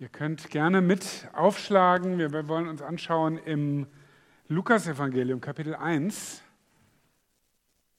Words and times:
Ihr 0.00 0.08
könnt 0.08 0.50
gerne 0.50 0.80
mit 0.80 1.28
aufschlagen. 1.34 2.18
Wir 2.18 2.48
wollen 2.48 2.66
uns 2.66 2.82
anschauen 2.82 3.38
im 3.38 3.86
Lukasevangelium 4.48 5.40
Kapitel 5.40 5.76
1, 5.76 6.42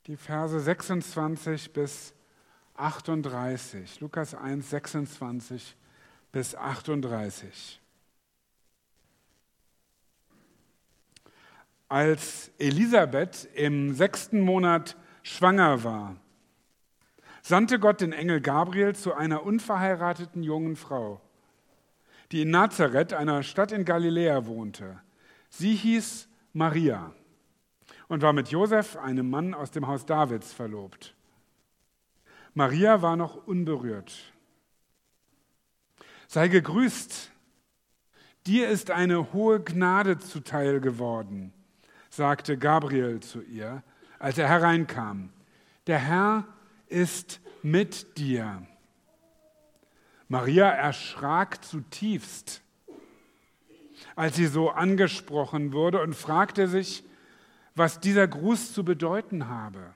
die 0.06 0.18
Verse 0.18 0.60
26 0.60 1.72
bis 1.72 2.14
38. 2.74 4.02
Lukas 4.02 4.36
1, 4.36 4.70
26 4.70 5.78
bis 6.34 6.54
38. 6.54 7.80
Als 11.88 12.52
Elisabeth 12.58 13.48
im 13.54 13.94
sechsten 13.94 14.42
Monat 14.42 14.98
schwanger 15.24 15.86
war, 15.86 16.18
sandte 17.42 17.80
Gott 17.80 18.02
den 18.02 18.12
Engel 18.12 18.42
Gabriel 18.42 18.94
zu 18.96 19.14
einer 19.14 19.44
unverheirateten 19.44 20.44
jungen 20.44 20.76
Frau 20.76 21.22
die 22.36 22.42
in 22.42 22.50
Nazareth, 22.50 23.14
einer 23.14 23.44
Stadt 23.44 23.72
in 23.72 23.86
Galiläa, 23.86 24.46
wohnte. 24.46 25.00
Sie 25.48 25.74
hieß 25.74 26.28
Maria 26.52 27.14
und 28.10 28.24
war 28.24 28.34
mit 28.34 28.50
Josef, 28.50 28.98
einem 28.98 29.30
Mann 29.30 29.54
aus 29.54 29.72
dem 29.72 29.88
Haus 29.88 30.06
Davids, 30.06 30.52
verlobt. 30.52 31.16
Maria 32.54 33.02
war 33.02 33.16
noch 33.16 33.48
unberührt. 33.48 34.34
Sei 36.28 36.50
gegrüßt, 36.50 37.32
dir 38.48 38.68
ist 38.68 38.92
eine 38.92 39.32
hohe 39.32 39.62
Gnade 39.62 40.20
zuteil 40.20 40.82
geworden, 40.82 41.54
sagte 42.10 42.58
Gabriel 42.58 43.22
zu 43.22 43.44
ihr, 43.44 43.82
als 44.20 44.38
er 44.38 44.50
hereinkam. 44.50 45.30
Der 45.88 46.00
Herr 46.00 46.44
ist 46.88 47.40
mit 47.64 48.18
dir. 48.18 48.68
Maria 50.36 50.68
erschrak 50.68 51.64
zutiefst, 51.64 52.62
als 54.18 54.36
sie 54.36 54.48
so 54.48 54.70
angesprochen 54.70 55.72
wurde 55.72 56.02
und 56.02 56.14
fragte 56.14 56.68
sich, 56.68 57.06
was 57.74 58.02
dieser 58.02 58.28
Gruß 58.28 58.74
zu 58.74 58.84
bedeuten 58.84 59.48
habe. 59.48 59.94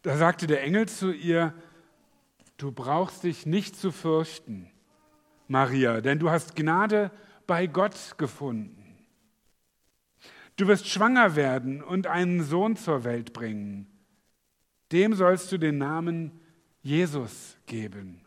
Da 0.00 0.16
sagte 0.16 0.46
der 0.46 0.62
Engel 0.62 0.88
zu 0.88 1.12
ihr, 1.12 1.52
du 2.56 2.72
brauchst 2.72 3.24
dich 3.24 3.44
nicht 3.44 3.76
zu 3.76 3.92
fürchten, 3.92 4.70
Maria, 5.46 6.00
denn 6.00 6.18
du 6.18 6.30
hast 6.30 6.56
Gnade 6.56 7.10
bei 7.46 7.66
Gott 7.66 8.14
gefunden. 8.16 8.96
Du 10.56 10.66
wirst 10.66 10.88
schwanger 10.88 11.36
werden 11.36 11.82
und 11.82 12.06
einen 12.06 12.42
Sohn 12.42 12.76
zur 12.76 13.04
Welt 13.04 13.34
bringen. 13.34 13.86
Dem 14.92 15.12
sollst 15.12 15.52
du 15.52 15.58
den 15.58 15.76
Namen 15.76 16.40
Jesus 16.84 17.56
geben. 17.64 18.20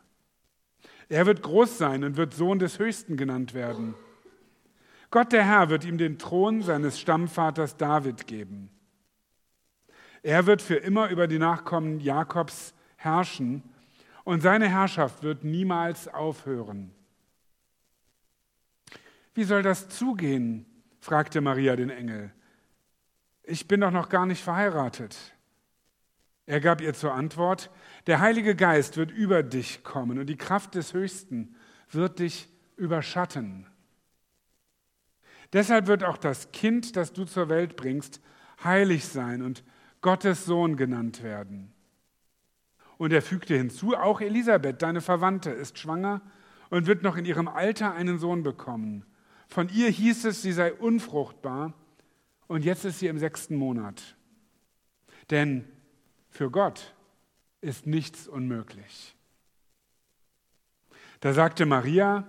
Er 1.10 1.26
wird 1.28 1.44
groß 1.44 1.78
sein 1.78 2.04
und 2.04 2.18
wird 2.18 2.34
Sohn 2.34 2.60
des 2.60 2.80
Höchsten 2.80 3.16
genannt 3.16 3.54
werden. 3.54 3.94
Gott 5.12 5.32
der 5.32 5.46
Herr 5.46 5.70
wird 5.70 5.86
ihm 5.86 5.98
den 5.98 6.18
Thron 6.18 6.64
seines 6.64 7.00
Stammvaters 7.00 7.78
David 7.78 8.28
geben. 8.28 8.70
Er 10.24 10.48
wird 10.48 10.62
für 10.62 10.76
immer 10.76 11.10
über 11.10 11.28
die 11.28 11.38
Nachkommen 11.38 12.00
Jakobs 12.00 12.74
herrschen 12.98 13.64
und 14.24 14.42
seine 14.42 14.68
Herrschaft 14.68 15.22
wird 15.22 15.44
niemals 15.44 16.08
aufhören. 16.08 16.92
Wie 19.36 19.44
soll 19.44 19.62
das 19.62 19.88
zugehen? 19.88 20.66
fragte 21.00 21.42
Maria 21.42 21.76
den 21.76 21.92
Engel. 21.92 22.34
Ich 23.44 23.68
bin 23.68 23.82
doch 23.82 23.92
noch 23.92 24.10
gar 24.10 24.26
nicht 24.26 24.44
verheiratet. 24.44 25.37
Er 26.48 26.62
gab 26.62 26.80
ihr 26.82 26.94
zur 26.94 27.14
Antwort, 27.14 27.70
der 28.08 28.22
Heilige 28.22 28.56
Geist 28.56 28.96
wird 28.96 29.12
über 29.12 29.44
dich 29.44 29.84
kommen 29.84 30.18
und 30.18 30.28
die 30.28 30.38
Kraft 30.38 30.76
des 30.76 30.94
Höchsten 30.94 31.56
wird 31.92 32.20
dich 32.20 32.48
überschatten. 32.78 33.68
Deshalb 35.52 35.88
wird 35.88 36.06
auch 36.06 36.18
das 36.18 36.52
Kind, 36.54 36.96
das 36.96 37.12
du 37.12 37.26
zur 37.26 37.50
Welt 37.50 37.76
bringst, 37.76 38.22
heilig 38.64 39.06
sein 39.06 39.42
und 39.42 39.64
Gottes 40.02 40.46
Sohn 40.46 40.78
genannt 40.78 41.22
werden. 41.22 41.74
Und 42.98 43.12
er 43.12 43.22
fügte 43.22 43.56
hinzu, 43.56 43.96
auch 43.96 44.22
Elisabeth, 44.22 44.82
deine 44.82 45.02
Verwandte, 45.02 45.50
ist 45.50 45.78
schwanger 45.78 46.22
und 46.70 46.88
wird 46.88 47.04
noch 47.04 47.18
in 47.18 47.26
ihrem 47.26 47.50
Alter 47.50 47.94
einen 47.94 48.20
Sohn 48.20 48.44
bekommen. 48.44 49.06
Von 49.50 49.68
ihr 49.70 49.90
hieß 49.90 50.26
es, 50.26 50.42
sie 50.42 50.54
sei 50.54 50.74
unfruchtbar 50.74 51.74
und 52.48 52.64
jetzt 52.64 52.86
ist 52.86 53.00
sie 53.00 53.08
im 53.08 53.20
sechsten 53.20 53.56
Monat. 53.56 54.16
Denn 55.30 55.66
für 56.30 56.52
Gott 56.52 56.94
ist 57.62 57.88
nichts 57.88 58.28
unmöglich. 58.28 59.16
Da 61.20 61.34
sagte 61.34 61.66
Maria, 61.66 62.28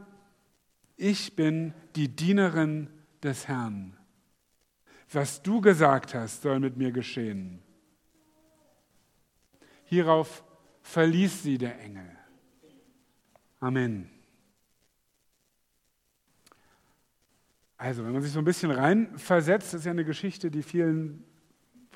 ich 0.96 1.36
bin 1.36 1.74
die 1.94 2.08
Dienerin 2.08 2.88
des 3.22 3.46
Herrn. 3.48 3.96
Was 5.12 5.42
du 5.42 5.60
gesagt 5.60 6.14
hast, 6.14 6.42
soll 6.42 6.60
mit 6.60 6.76
mir 6.76 6.92
geschehen. 6.92 7.62
Hierauf 9.84 10.44
verließ 10.82 11.42
sie 11.42 11.58
der 11.58 11.78
Engel. 11.80 12.10
Amen. 13.60 14.10
Also, 17.76 18.04
wenn 18.04 18.12
man 18.12 18.22
sich 18.22 18.32
so 18.32 18.40
ein 18.40 18.44
bisschen 18.44 18.72
reinversetzt, 18.72 19.72
ist 19.72 19.84
ja 19.84 19.92
eine 19.92 20.04
Geschichte, 20.04 20.50
die 20.50 20.64
vielen 20.64 21.24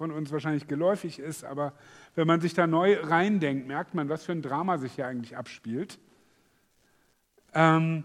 von 0.03 0.11
uns 0.11 0.33
wahrscheinlich 0.33 0.67
geläufig 0.67 1.21
ist, 1.21 1.45
aber 1.45 1.75
wenn 2.17 2.27
man 2.27 2.41
sich 2.41 2.55
da 2.55 2.67
neu 2.67 2.99
reindenkt, 3.01 3.69
merkt 3.69 3.95
man, 3.95 4.09
was 4.09 4.25
für 4.25 4.33
ein 4.33 4.43
Drama 4.43 4.77
sich 4.77 4.95
hier 4.95 5.07
eigentlich 5.07 5.37
abspielt. 5.37 6.01
Ähm, 7.55 8.03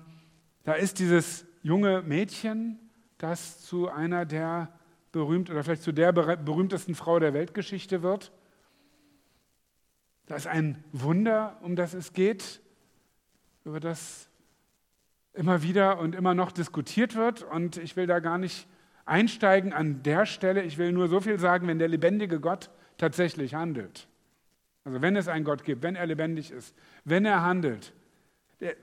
da 0.64 0.74
ist 0.74 1.00
dieses 1.00 1.48
junge 1.64 2.04
Mädchen, 2.04 2.78
das 3.18 3.64
zu 3.64 3.90
einer 3.90 4.28
der 4.28 4.72
berühmt 5.12 5.50
oder 5.50 5.64
vielleicht 5.64 5.82
zu 5.82 5.92
der 5.92 6.12
berühmtesten 6.12 6.94
Frau 6.94 7.18
der 7.18 7.34
Weltgeschichte 7.34 8.04
wird. 8.04 8.32
Da 10.28 10.36
ist 10.36 10.46
ein 10.46 10.84
Wunder, 10.92 11.58
um 11.64 11.76
das 11.76 11.96
es 11.96 12.14
geht, 12.14 12.62
über 13.66 13.80
das 13.80 14.30
immer 15.34 15.64
wieder 15.64 15.98
und 15.98 16.14
immer 16.14 16.36
noch 16.36 16.52
diskutiert 16.52 17.16
wird. 17.16 17.42
Und 17.42 17.78
ich 17.78 17.96
will 17.96 18.06
da 18.06 18.20
gar 18.20 18.38
nicht 18.38 18.68
einsteigen 19.08 19.74
an 19.74 20.04
der 20.04 20.26
Stelle. 20.26 20.64
Ich 20.64 20.78
will 20.78 20.92
nur 20.92 21.08
so 21.08 21.20
viel 21.22 21.40
sagen, 21.40 21.68
wenn 21.68 21.80
der 21.80 21.88
lebendige 21.88 22.40
Gott 22.40 22.70
tatsächlich 22.98 23.56
handelt. 23.56 24.08
Also 24.84 25.02
wenn 25.02 25.16
es 25.16 25.28
einen 25.28 25.46
Gott 25.46 25.64
gibt, 25.64 25.84
wenn 25.84 25.96
er 25.96 26.06
lebendig 26.06 26.52
ist, 26.52 26.76
wenn 27.04 27.26
er 27.26 27.44
handelt, 27.44 27.94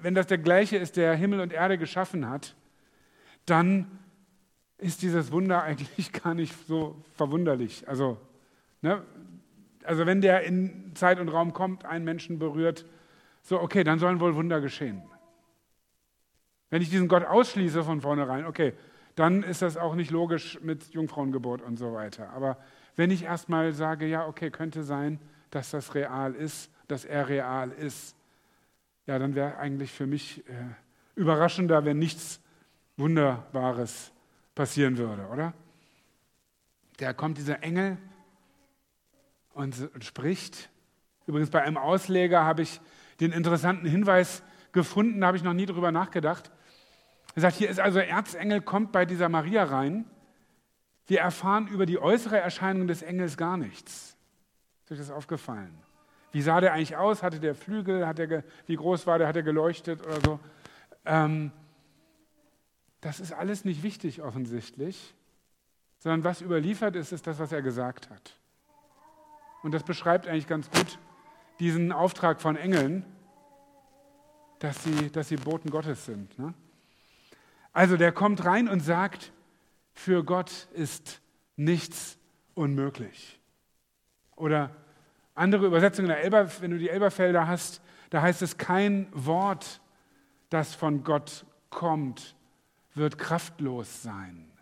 wenn 0.00 0.14
das 0.14 0.26
der 0.26 0.38
gleiche 0.38 0.76
ist, 0.76 0.96
der 0.96 1.14
Himmel 1.14 1.40
und 1.40 1.52
Erde 1.52 1.78
geschaffen 1.78 2.28
hat, 2.28 2.54
dann 3.46 3.98
ist 4.78 5.02
dieses 5.02 5.32
Wunder 5.32 5.62
eigentlich 5.64 6.12
gar 6.12 6.34
nicht 6.34 6.54
so 6.66 6.96
verwunderlich. 7.14 7.88
Also, 7.88 8.18
ne? 8.82 9.02
also 9.84 10.06
wenn 10.06 10.20
der 10.20 10.42
in 10.42 10.92
Zeit 10.94 11.18
und 11.18 11.28
Raum 11.28 11.52
kommt, 11.52 11.84
einen 11.84 12.04
Menschen 12.04 12.38
berührt, 12.38 12.84
so 13.42 13.60
okay, 13.60 13.84
dann 13.84 13.98
sollen 13.98 14.20
wohl 14.20 14.34
Wunder 14.34 14.60
geschehen. 14.60 15.02
Wenn 16.70 16.82
ich 16.82 16.90
diesen 16.90 17.08
Gott 17.08 17.24
ausschließe 17.24 17.84
von 17.84 18.00
vornherein, 18.00 18.46
okay, 18.46 18.72
dann 19.14 19.42
ist 19.42 19.62
das 19.62 19.76
auch 19.76 19.94
nicht 19.94 20.10
logisch 20.10 20.58
mit 20.62 20.92
Jungfrauengeburt 20.92 21.62
und 21.62 21.78
so 21.78 21.92
weiter. 21.92 22.30
Aber 22.30 22.58
wenn 22.96 23.10
ich 23.10 23.24
erstmal 23.24 23.72
sage, 23.72 24.06
ja, 24.06 24.26
okay, 24.26 24.50
könnte 24.50 24.82
sein, 24.82 25.20
dass 25.50 25.70
das 25.70 25.94
real 25.94 26.34
ist, 26.34 26.70
dass 26.88 27.04
er 27.04 27.28
real 27.28 27.70
ist, 27.70 28.16
ja, 29.06 29.18
dann 29.18 29.34
wäre 29.34 29.56
eigentlich 29.58 29.92
für 29.92 30.06
mich 30.06 30.46
äh, 30.48 30.52
überraschender, 31.14 31.84
wenn 31.84 31.98
nichts 31.98 32.40
Wunderbares 32.96 34.12
passieren 34.54 34.96
würde, 34.98 35.26
oder? 35.28 35.52
Da 36.98 37.12
kommt 37.12 37.38
dieser 37.38 37.62
Engel 37.62 37.98
und, 39.52 39.90
und 39.94 40.04
spricht. 40.04 40.70
Übrigens 41.26 41.50
bei 41.50 41.62
einem 41.62 41.76
Ausleger 41.76 42.44
habe 42.44 42.62
ich 42.62 42.80
den 43.20 43.32
interessanten 43.32 43.86
Hinweis 43.86 44.42
gefunden, 44.72 45.20
da 45.20 45.28
habe 45.28 45.36
ich 45.36 45.42
noch 45.42 45.52
nie 45.54 45.66
drüber 45.66 45.92
nachgedacht. 45.92 46.50
Er 47.34 47.42
sagt, 47.42 47.56
hier 47.56 47.68
ist 47.68 47.80
also 47.80 47.98
Erzengel, 47.98 48.60
kommt 48.60 48.92
bei 48.92 49.04
dieser 49.04 49.28
Maria 49.28 49.64
rein. 49.64 50.04
Wir 51.06 51.20
erfahren 51.20 51.66
über 51.66 51.86
die 51.86 51.98
äußere 51.98 52.38
Erscheinung 52.38 52.86
des 52.86 53.02
Engels 53.02 53.36
gar 53.36 53.56
nichts. 53.56 54.16
Ist 54.84 54.92
euch 54.92 54.98
das 54.98 55.10
aufgefallen? 55.10 55.76
Wie 56.32 56.42
sah 56.42 56.60
der 56.60 56.72
eigentlich 56.72 56.96
aus? 56.96 57.22
Hatte 57.22 57.40
der 57.40 57.54
Flügel? 57.54 58.06
Hat 58.06 58.18
der, 58.18 58.44
wie 58.66 58.76
groß 58.76 59.06
war 59.06 59.18
der? 59.18 59.28
Hat 59.28 59.36
er 59.36 59.42
geleuchtet 59.42 60.04
oder 60.06 60.20
so? 60.20 60.40
Ähm, 61.04 61.52
das 63.00 63.20
ist 63.20 63.32
alles 63.32 63.64
nicht 63.64 63.82
wichtig 63.82 64.22
offensichtlich, 64.22 65.14
sondern 65.98 66.24
was 66.24 66.40
überliefert 66.40 66.96
ist, 66.96 67.12
ist 67.12 67.26
das, 67.26 67.38
was 67.38 67.52
er 67.52 67.60
gesagt 67.60 68.08
hat. 68.10 68.38
Und 69.62 69.72
das 69.72 69.82
beschreibt 69.82 70.26
eigentlich 70.26 70.46
ganz 70.46 70.70
gut 70.70 70.98
diesen 71.60 71.92
Auftrag 71.92 72.40
von 72.40 72.56
Engeln, 72.56 73.04
dass 74.58 74.82
sie, 74.82 75.10
dass 75.10 75.28
sie 75.28 75.36
Boten 75.36 75.70
Gottes 75.70 76.06
sind. 76.06 76.38
Ne? 76.38 76.54
Also 77.74 77.96
der 77.96 78.12
kommt 78.12 78.44
rein 78.44 78.68
und 78.68 78.80
sagt, 78.80 79.32
für 79.92 80.24
Gott 80.24 80.68
ist 80.72 81.20
nichts 81.56 82.16
unmöglich. 82.54 83.40
Oder 84.36 84.70
andere 85.34 85.66
Übersetzungen 85.66 86.10
Elber, 86.10 86.48
wenn 86.60 86.70
du 86.70 86.78
die 86.78 86.88
Elberfelder 86.88 87.46
hast, 87.46 87.82
da 88.10 88.22
heißt 88.22 88.42
es, 88.42 88.56
kein 88.56 89.08
Wort 89.12 89.80
das 90.50 90.74
von 90.74 91.02
Gott 91.02 91.44
kommt, 91.68 92.36
wird 92.94 93.18
kraftlos 93.18 94.02
sein. 94.02 94.52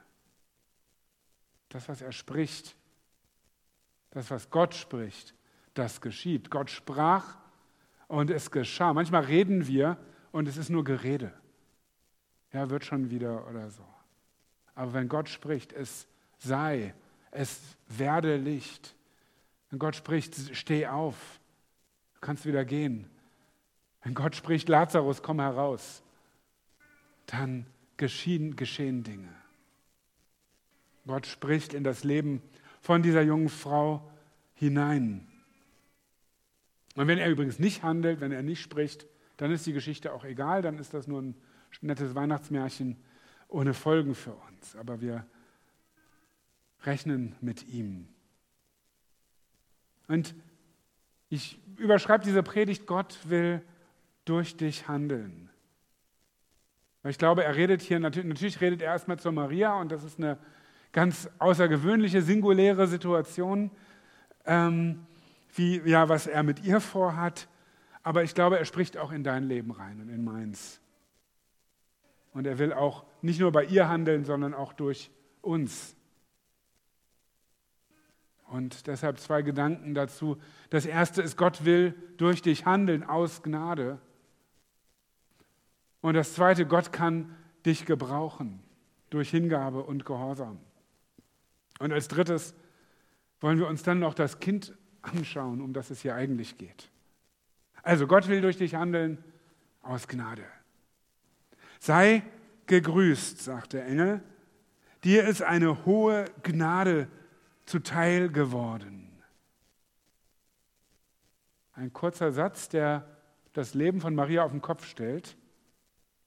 Das, 1.69 1.89
was 1.89 2.01
er 2.01 2.13
spricht, 2.13 2.77
das, 4.11 4.31
was 4.31 4.49
Gott 4.51 4.75
spricht, 4.75 5.35
das 5.75 6.01
geschieht. 6.01 6.51
Gott 6.51 6.71
sprach 6.71 7.37
und 8.09 8.31
es 8.31 8.51
geschah. 8.51 8.95
Manchmal 8.95 9.25
reden 9.25 9.67
wir 9.67 9.99
und 10.31 10.49
es 10.49 10.57
ist 10.57 10.71
nur 10.71 10.85
Gerede. 10.85 11.35
Ja, 12.53 12.69
wird 12.69 12.85
schon 12.85 13.11
wieder 13.11 13.49
oder 13.49 13.71
so. 13.71 13.85
Aber 14.75 14.93
wenn 14.93 15.09
Gott 15.09 15.29
spricht, 15.29 15.73
es 15.73 16.07
sei, 16.39 16.95
es 17.31 17.61
werde 17.89 18.37
Licht. 18.37 18.95
Wenn 19.71 19.79
Gott 19.79 19.97
spricht, 19.97 20.35
steh 20.57 20.87
auf, 20.87 21.17
du 22.15 22.21
kannst 22.21 22.45
wieder 22.47 22.65
gehen. 22.65 23.09
Wenn 24.03 24.15
Gott 24.15 24.35
spricht, 24.35 24.69
Lazarus, 24.69 25.23
komm 25.23 25.41
heraus, 25.41 26.03
dann 27.27 27.67
geschehen, 27.97 28.57
geschehen 28.57 29.05
Dinge. 29.05 29.33
Gott 31.07 31.27
spricht 31.27 31.75
in 31.75 31.85
das 31.85 32.05
Leben 32.05 32.43
von 32.81 33.03
dieser 33.03 33.23
jungen 33.23 33.49
Frau 33.49 34.11
hinein. 34.55 35.27
Und 36.95 37.07
wenn 37.07 37.19
er 37.19 37.31
übrigens 37.31 37.59
nicht 37.59 37.83
handelt, 37.83 38.21
wenn 38.21 38.33
er 38.33 38.43
nicht 38.43 38.61
spricht, 38.61 39.07
dann 39.37 39.51
ist 39.51 39.67
die 39.67 39.73
Geschichte 39.73 40.13
auch 40.13 40.25
egal, 40.25 40.63
dann 40.63 40.79
ist 40.79 40.95
das 40.95 41.07
nur 41.07 41.23
ein 41.23 41.35
nettes 41.81 42.15
Weihnachtsmärchen 42.15 42.97
ohne 43.49 43.75
Folgen 43.75 44.15
für 44.15 44.35
uns. 44.35 44.77
Aber 44.77 45.01
wir 45.01 45.27
rechnen 46.85 47.35
mit 47.41 47.69
ihm. 47.69 48.09
Und 50.09 50.35
ich 51.29 51.59
überschreibe 51.79 52.25
diese 52.25 52.43
Predigt, 52.43 52.87
Gott 52.87 53.19
will 53.25 53.63
durch 54.25 54.57
dich 54.57 54.89
handeln. 54.89 55.49
Ich 57.05 57.19
glaube, 57.19 57.43
er 57.43 57.57
redet 57.57 57.81
hier, 57.81 57.99
natürlich, 57.99 58.29
natürlich 58.29 58.61
redet 58.61 58.83
er 58.83 58.93
erstmal 58.93 59.19
zur 59.19 59.33
Maria 59.33 59.81
und 59.81 59.91
das 59.91 60.05
ist 60.05 60.19
eine 60.19 60.39
ganz 60.93 61.29
außergewöhnliche, 61.39 62.23
singuläre 62.23 62.87
Situation, 62.87 63.71
ähm, 64.45 65.07
wie, 65.55 65.81
ja, 65.85 66.09
was 66.09 66.27
er 66.27 66.43
mit 66.43 66.63
ihr 66.65 66.81
vorhat. 66.81 67.49
Aber 68.03 68.23
ich 68.23 68.35
glaube, 68.35 68.59
er 68.59 68.65
spricht 68.65 68.99
auch 68.99 69.11
in 69.11 69.25
dein 69.25 69.45
Leben 69.45 69.71
rein 69.71 70.01
und 70.01 70.11
in 70.11 70.23
meins. 70.23 70.82
Und 72.33 72.47
er 72.47 72.59
will 72.59 72.73
auch 72.73 73.05
nicht 73.21 73.41
nur 73.41 73.53
bei 73.53 73.65
ihr 73.65 73.89
handeln, 73.89 74.25
sondern 74.25 74.55
auch 74.55 74.73
durch 74.73 75.11
uns. 75.43 75.97
Und 78.47 78.87
deshalb 78.87 79.19
zwei 79.19 79.43
Gedanken 79.43 79.95
dazu. 79.95 80.37
Das 80.71 80.85
erste 80.85 81.23
ist, 81.23 81.37
Gott 81.37 81.65
will 81.65 81.95
durch 82.19 82.43
dich 82.43 82.67
handeln 82.67 83.03
aus 83.03 83.43
Gnade. 83.43 83.99
Und 86.01 86.15
das 86.15 86.35
zweite, 86.35 86.67
Gott 86.67 86.93
kann 86.93 87.35
dich 87.65 87.87
gebrauchen 87.87 88.63
durch 89.09 89.31
Hingabe 89.31 89.83
und 89.83 90.05
Gehorsam. 90.05 90.59
Und 91.79 91.93
als 91.93 92.09
drittes 92.09 92.55
wollen 93.41 93.59
wir 93.59 93.69
uns 93.69 93.83
dann 93.83 93.99
noch 93.99 94.15
das 94.15 94.39
Kind 94.39 94.77
anschauen, 95.03 95.61
um 95.61 95.73
das 95.73 95.91
es 95.91 96.03
hier 96.03 96.15
eigentlich 96.15 96.59
geht. 96.59 96.91
Also 97.83 98.07
Gott 98.07 98.29
will 98.29 98.41
durch 98.41 98.57
dich 98.57 98.75
handeln 98.75 99.23
aus 99.83 100.09
Gnade. 100.09 100.45
Sei 101.83 102.23
gegrüßt, 102.67 103.43
sagt 103.43 103.73
der 103.73 103.87
Engel, 103.87 104.23
dir 105.03 105.27
ist 105.27 105.43
eine 105.43 105.85
hohe 105.85 106.27
Gnade 106.45 107.09
zuteil 107.67 108.29
geworden. 108.29 109.11
Ein 111.73 111.93
kurzer 111.93 112.31
Satz, 112.31 112.69
der 112.69 113.05
das 113.53 113.75
Leben 113.75 114.01
von 114.01 114.15
Maria 114.15 114.45
auf 114.45 114.53
den 114.53 114.63
Kopf 114.63 114.87
stellt, 114.87 115.37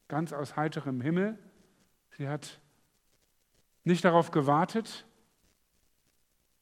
ganz 0.09 0.33
aus 0.33 0.57
heiterem 0.57 0.99
Himmel. 0.99 1.39
Sie 2.17 2.27
hat 2.27 2.59
nicht 3.85 4.03
darauf 4.03 4.31
gewartet, 4.31 5.05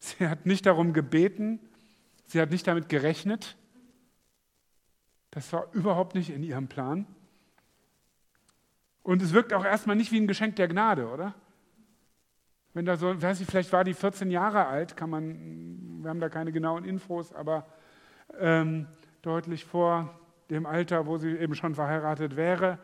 Sie 0.04 0.28
hat 0.28 0.46
nicht 0.46 0.66
darum 0.66 0.92
gebeten, 0.92 1.62
sie 2.26 2.42
hat 2.42 2.52
nicht 2.52 2.68
damit 2.68 2.90
gerechnet. 2.90 3.56
Das 5.32 5.54
war 5.54 5.72
überhaupt 5.72 6.14
nicht 6.14 6.30
in 6.30 6.44
ihrem 6.44 6.68
Plan. 6.68 7.08
Und 9.04 9.22
es 9.22 9.34
wirkt 9.34 9.54
auch 9.54 9.66
erstmal 9.66 9.96
nicht 9.96 10.12
wie 10.12 10.20
ein 10.20 10.28
Geschenk 10.28 10.56
der 10.56 10.68
Gnade, 10.68 11.08
oder? 11.08 11.34
Wenn 12.74 12.86
da 12.86 12.98
so, 12.98 13.22
weiß 13.22 13.42
ich, 13.42 13.48
vielleicht 13.48 13.72
war 13.72 13.84
die 13.84 13.94
14 13.94 14.32
Jahre 14.32 14.66
alt, 14.66 14.98
kann 14.98 15.10
man, 15.10 16.02
wir 16.02 16.10
haben 16.10 16.20
da 16.20 16.30
keine 16.30 16.52
genauen 16.52 16.86
Infos, 16.86 17.32
aber 17.34 17.68
ähm, 18.40 18.88
deutlich 19.22 19.66
vor 19.66 20.20
dem 20.50 20.66
Alter, 20.66 21.06
wo 21.06 21.18
sie 21.18 21.38
eben 21.38 21.54
schon 21.54 21.76
verheiratet 21.76 22.36
wäre, 22.36 22.80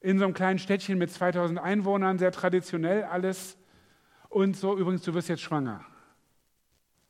in 0.00 0.18
so 0.18 0.24
einem 0.24 0.34
kleinen 0.34 0.58
Städtchen 0.58 0.98
mit 0.98 1.10
2000 1.10 1.58
Einwohnern, 1.58 2.18
sehr 2.18 2.32
traditionell 2.32 3.04
alles. 3.04 3.58
Und 4.28 4.56
so, 4.56 4.76
übrigens, 4.78 5.02
du 5.02 5.12
wirst 5.12 5.28
jetzt 5.28 5.42
schwanger 5.42 5.84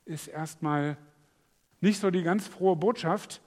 ist 0.05 0.27
erstmal 0.27 0.97
nicht 1.81 1.99
so 1.99 2.11
die 2.11 2.23
ganz 2.23 2.47
frohe 2.47 2.75
Botschaft. 2.75 3.41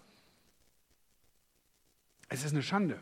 Es 2.29 2.45
ist 2.45 2.53
eine 2.53 2.63
Schande. 2.63 3.01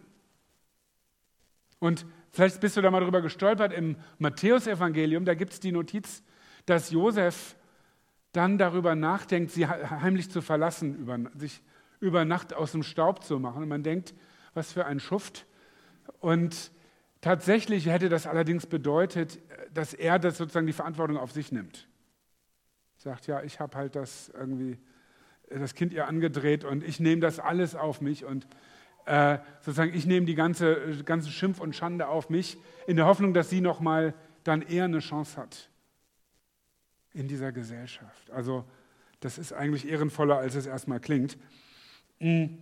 Und 1.84 2.06
vielleicht 2.30 2.60
bist 2.60 2.76
du 2.76 2.80
da 2.80 2.90
mal 2.90 3.00
drüber 3.00 3.20
gestolpert 3.20 3.72
im 3.72 3.96
Matthäusevangelium, 4.18 5.24
da 5.24 5.34
gibt 5.34 5.52
es 5.52 5.60
die 5.60 5.72
Notiz, 5.72 6.22
dass 6.66 6.90
Josef 6.90 7.56
dann 8.32 8.56
darüber 8.58 8.94
nachdenkt, 8.94 9.50
sie 9.50 9.66
heimlich 9.66 10.30
zu 10.30 10.40
verlassen, 10.40 11.30
sich 11.36 11.62
über 12.00 12.24
Nacht 12.24 12.54
aus 12.54 12.72
dem 12.72 12.82
Staub 12.82 13.22
zu 13.22 13.38
machen. 13.38 13.62
Und 13.62 13.68
man 13.68 13.82
denkt, 13.82 14.14
was 14.54 14.72
für 14.72 14.86
ein 14.86 14.98
Schuft. 14.98 15.46
Und 16.20 16.72
tatsächlich 17.20 17.86
hätte 17.86 18.08
das 18.08 18.26
allerdings 18.26 18.66
bedeutet, 18.66 19.38
dass 19.72 19.92
er 19.92 20.18
das 20.18 20.38
sozusagen 20.38 20.66
die 20.66 20.72
Verantwortung 20.72 21.18
auf 21.18 21.32
sich 21.32 21.52
nimmt 21.52 21.86
sagt, 23.04 23.26
ja, 23.26 23.42
ich 23.42 23.60
habe 23.60 23.76
halt 23.76 23.96
das 23.96 24.30
irgendwie, 24.30 24.78
das 25.50 25.74
Kind 25.74 25.92
ihr 25.92 26.08
angedreht 26.08 26.64
und 26.64 26.82
ich 26.82 27.00
nehme 27.00 27.20
das 27.20 27.38
alles 27.38 27.74
auf 27.76 28.00
mich 28.00 28.24
und 28.24 28.46
äh, 29.06 29.38
sozusagen, 29.60 29.94
ich 29.94 30.06
nehme 30.06 30.26
die 30.26 30.34
ganze, 30.34 31.02
ganze 31.04 31.30
Schimpf 31.30 31.60
und 31.60 31.76
Schande 31.76 32.08
auf 32.08 32.30
mich, 32.30 32.56
in 32.86 32.96
der 32.96 33.06
Hoffnung, 33.06 33.34
dass 33.34 33.50
sie 33.50 33.60
nochmal 33.60 34.14
dann 34.44 34.62
eher 34.62 34.84
eine 34.84 35.00
Chance 35.00 35.36
hat 35.36 35.70
in 37.12 37.28
dieser 37.28 37.52
Gesellschaft. 37.52 38.30
Also 38.30 38.64
das 39.20 39.38
ist 39.38 39.52
eigentlich 39.52 39.88
ehrenvoller, 39.88 40.36
als 40.36 40.54
es 40.54 40.66
erstmal 40.66 41.00
klingt. 41.00 41.38
Mhm. 42.18 42.58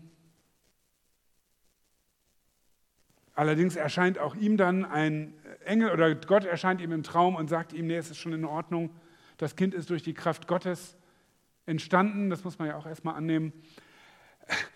Allerdings 3.35 3.77
erscheint 3.77 4.19
auch 4.19 4.35
ihm 4.35 4.57
dann 4.57 4.85
ein 4.85 5.35
Engel 5.65 5.91
oder 5.91 6.15
Gott 6.15 6.45
erscheint 6.45 6.81
ihm 6.81 6.93
im 6.93 7.03
Traum 7.03 7.35
und 7.35 7.49
sagt 7.49 7.73
ihm, 7.73 7.87
nee, 7.87 7.97
es 7.97 8.11
ist 8.11 8.19
schon 8.19 8.33
in 8.35 8.45
Ordnung, 8.45 8.91
das 9.39 9.57
Kind 9.57 9.75
ist 9.75 9.91
durch 9.91 10.03
die 10.03 10.13
Kraft 10.13 10.47
Gottes 10.47 10.97
entstanden, 11.65 12.29
das 12.29 12.45
muss 12.45 12.59
man 12.59 12.69
ja 12.69 12.77
auch 12.77 12.87
erstmal 12.87 13.15
annehmen, 13.15 13.53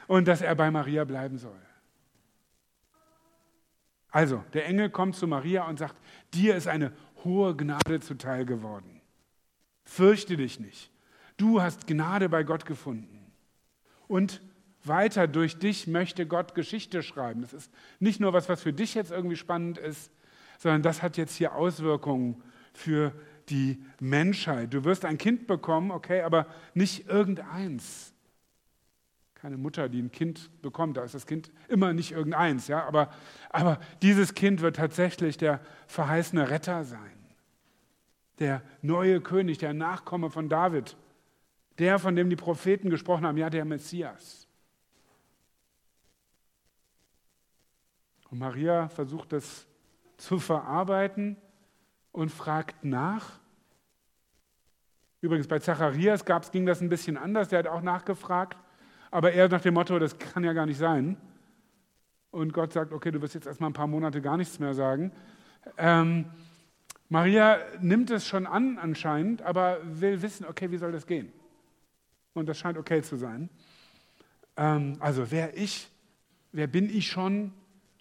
und 0.07 0.29
dass 0.29 0.41
er 0.41 0.55
bei 0.55 0.71
Maria 0.71 1.05
bleiben 1.05 1.39
soll. 1.39 1.61
Also, 4.11 4.43
der 4.55 4.67
Engel 4.67 4.89
kommt 4.89 5.17
zu 5.17 5.27
Maria 5.27 5.69
und 5.69 5.79
sagt, 5.79 5.97
dir 6.33 6.57
ist 6.57 6.69
eine 6.69 6.93
hohe 7.25 7.55
Gnade 7.55 8.01
zuteil 8.01 8.47
geworden. 8.47 9.01
Fürchte 9.85 10.37
dich 10.37 10.59
nicht. 10.59 10.91
Du 11.37 11.61
hast 11.61 11.87
Gnade 11.87 12.29
bei 12.29 12.43
Gott 12.43 12.65
gefunden. 12.65 13.31
Und 14.09 14.41
weiter 14.85 15.27
durch 15.27 15.59
dich 15.59 15.87
möchte 15.87 16.27
Gott 16.27 16.55
Geschichte 16.55 17.03
schreiben. 17.03 17.43
Das 17.43 17.53
ist 17.53 17.71
nicht 17.99 18.21
nur 18.21 18.33
was, 18.33 18.49
was 18.49 18.63
für 18.63 18.73
dich 18.73 18.95
jetzt 18.95 19.11
irgendwie 19.11 19.37
spannend 19.37 19.79
ist, 19.79 20.11
sondern 20.59 20.83
das 20.83 21.03
hat 21.03 21.17
jetzt 21.17 21.35
hier 21.35 21.55
Auswirkungen 21.55 22.43
für 22.73 23.13
die 23.49 23.85
Menschheit. 24.01 24.73
Du 24.73 24.85
wirst 24.85 25.05
ein 25.05 25.19
Kind 25.19 25.47
bekommen, 25.47 25.91
okay, 25.91 26.23
aber 26.23 26.47
nicht 26.75 27.09
irgendeins. 27.09 28.15
Keine 29.47 29.59
Mutter, 29.59 29.89
die 29.89 30.03
ein 30.03 30.11
Kind 30.11 30.51
bekommt, 30.61 30.97
da 30.97 31.05
ist 31.05 31.15
das 31.15 31.25
Kind 31.25 31.53
immer 31.69 31.93
nicht 31.93 32.11
irgendeins, 32.11 32.67
ja, 32.67 32.85
aber, 32.85 33.13
aber 33.51 33.79
dieses 34.03 34.35
Kind 34.35 34.61
wird 34.61 34.75
tatsächlich 34.75 35.37
der 35.37 35.61
verheißene 35.87 36.51
Retter 36.51 36.83
sein. 36.83 37.17
Der 38.41 38.61
neue 38.83 39.21
König, 39.21 39.59
der 39.59 39.73
Nachkomme 39.73 40.31
von 40.31 40.49
David, 40.49 40.97
der, 41.79 42.01
von 42.01 42.17
dem 42.17 42.29
die 42.29 42.35
Propheten 42.35 42.91
gesprochen 42.91 43.25
haben, 43.25 43.37
ja, 43.37 43.49
der 43.49 43.65
Messias. 43.65 44.49
Und 48.29 48.41
Maria 48.41 48.89
versucht 48.89 49.33
das 49.33 49.69
zu 50.17 50.41
verarbeiten 50.41 51.37
und 52.11 52.33
fragt 52.33 52.85
nach. 52.85 53.39
Übrigens, 55.21 55.47
bei 55.47 55.61
Zacharias 55.61 56.25
gab's, 56.25 56.51
ging 56.51 56.67
das 56.67 56.81
ein 56.81 56.89
bisschen 56.89 57.17
anders, 57.17 57.51
der 57.51 57.61
hat 57.61 57.69
auch 57.69 57.83
nachgefragt, 57.83 58.59
aber 59.17 59.33
eher 59.33 59.49
nach 59.49 59.63
dem 59.63 59.73
Motto, 59.73 59.99
das 59.99 60.19
kann 60.19 60.45
ja 60.45 60.53
gar 60.53 60.67
nicht 60.67 60.77
sein. 60.77 61.17
Und 62.33 62.53
Gott 62.53 62.75
sagt, 62.75 62.93
okay, 62.93 63.11
du 63.11 63.23
wirst 63.23 63.33
jetzt 63.33 63.47
erstmal 63.47 63.71
ein 63.71 63.73
paar 63.73 63.87
Monate 63.87 64.21
gar 64.21 64.37
nichts 64.37 64.59
mehr 64.59 64.75
sagen. 64.75 65.11
Ähm, 65.79 66.27
Maria 67.09 67.57
nimmt 67.81 68.11
es 68.11 68.27
schon 68.27 68.47
an 68.47 68.77
anscheinend, 68.77 69.41
aber 69.41 69.79
will 69.85 70.21
wissen, 70.21 70.45
okay, 70.45 70.71
wie 70.71 70.77
soll 70.77 70.93
das 70.93 71.07
gehen? 71.07 71.33
Und 72.35 72.47
das 72.47 72.59
scheint 72.59 72.77
okay 72.77 73.01
zu 73.01 73.17
sein. 73.17 73.49
Ähm, 74.59 74.99
also 75.01 75.31
wer 75.31 75.57
ich, 75.57 75.91
wer 76.53 76.67
bin 76.67 76.95
ich 76.95 77.07
schon? 77.07 77.55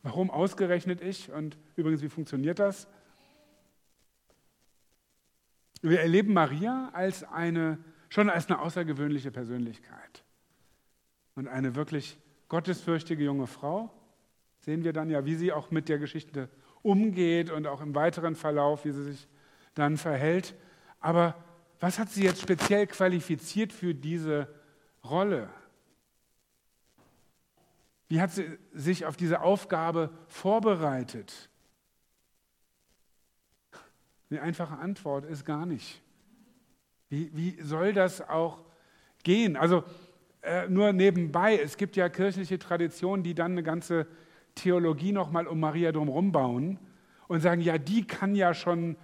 Warum 0.03 0.29
ausgerechnet 0.29 1.00
ich? 1.00 1.31
Und 1.31 1.55
übrigens, 1.77 2.01
wie 2.01 2.10
funktioniert 2.10 2.60
das? 2.60 2.89
Wir 5.81 6.01
erleben 6.01 6.34
Maria 6.34 6.89
als 6.91 7.24
eine, 7.24 7.77
schon 8.10 8.29
als 8.29 8.48
eine 8.48 8.60
außergewöhnliche 8.60 9.31
Persönlichkeit 9.31 10.25
und 11.36 11.48
eine 11.48 11.75
wirklich 11.75 12.18
gottesfürchtige 12.50 13.24
junge 13.24 13.48
Frau. 13.48 13.92
Sehen 14.60 14.84
wir 14.84 14.94
dann 14.94 15.10
ja, 15.10 15.25
wie 15.25 15.36
sie 15.36 15.51
auch 15.51 15.72
mit 15.72 15.89
der 15.89 16.00
Geschichte 16.00 16.50
umgeht 16.82 17.51
und 17.51 17.68
auch 17.68 17.82
im 17.82 17.94
weiteren 17.94 18.36
Verlauf, 18.36 18.86
wie 18.86 18.92
sie 18.92 19.04
sich 19.04 19.27
dann 19.74 19.98
verhält. 19.98 20.56
Aber 21.00 21.36
was 21.80 22.00
hat 22.00 22.10
sie 22.10 22.24
jetzt 22.24 22.42
speziell 22.42 22.88
qualifiziert 22.88 23.74
für 23.74 23.94
diese 23.94 24.48
Rolle? 25.04 25.50
Wie 28.08 28.22
hat 28.22 28.32
sie 28.32 28.58
sich 28.74 29.06
auf 29.06 29.18
diese 29.18 29.42
Aufgabe 29.42 30.10
vorbereitet? 30.27 31.50
Die 34.30 34.39
einfache 34.39 34.77
Antwort 34.77 35.25
ist 35.25 35.46
gar 35.46 35.65
nicht. 35.65 36.01
Wie, 37.10 37.30
wie 37.36 37.62
soll 37.62 37.94
das 37.94 38.22
auch 38.22 38.63
gehen? 39.24 39.56
Also 39.56 39.84
äh, 40.46 40.70
nur 40.70 40.94
nebenbei, 40.94 41.58
es 41.58 41.78
gibt 41.78 41.96
ja 41.96 42.10
kirchliche 42.10 42.60
Traditionen, 42.60 43.24
die 43.24 43.34
dann 43.34 43.54
eine 43.54 43.64
ganze 43.64 44.08
Theologie 44.56 45.12
nochmal 45.12 45.48
um 45.48 45.60
Maria 45.60 45.92
drumherum 45.92 46.32
bauen 46.32 46.80
und 47.28 47.42
sagen, 47.42 47.62
ja, 47.62 47.78
die 47.78 48.06
kann 48.06 48.36
ja 48.36 48.54
schon 48.54 48.96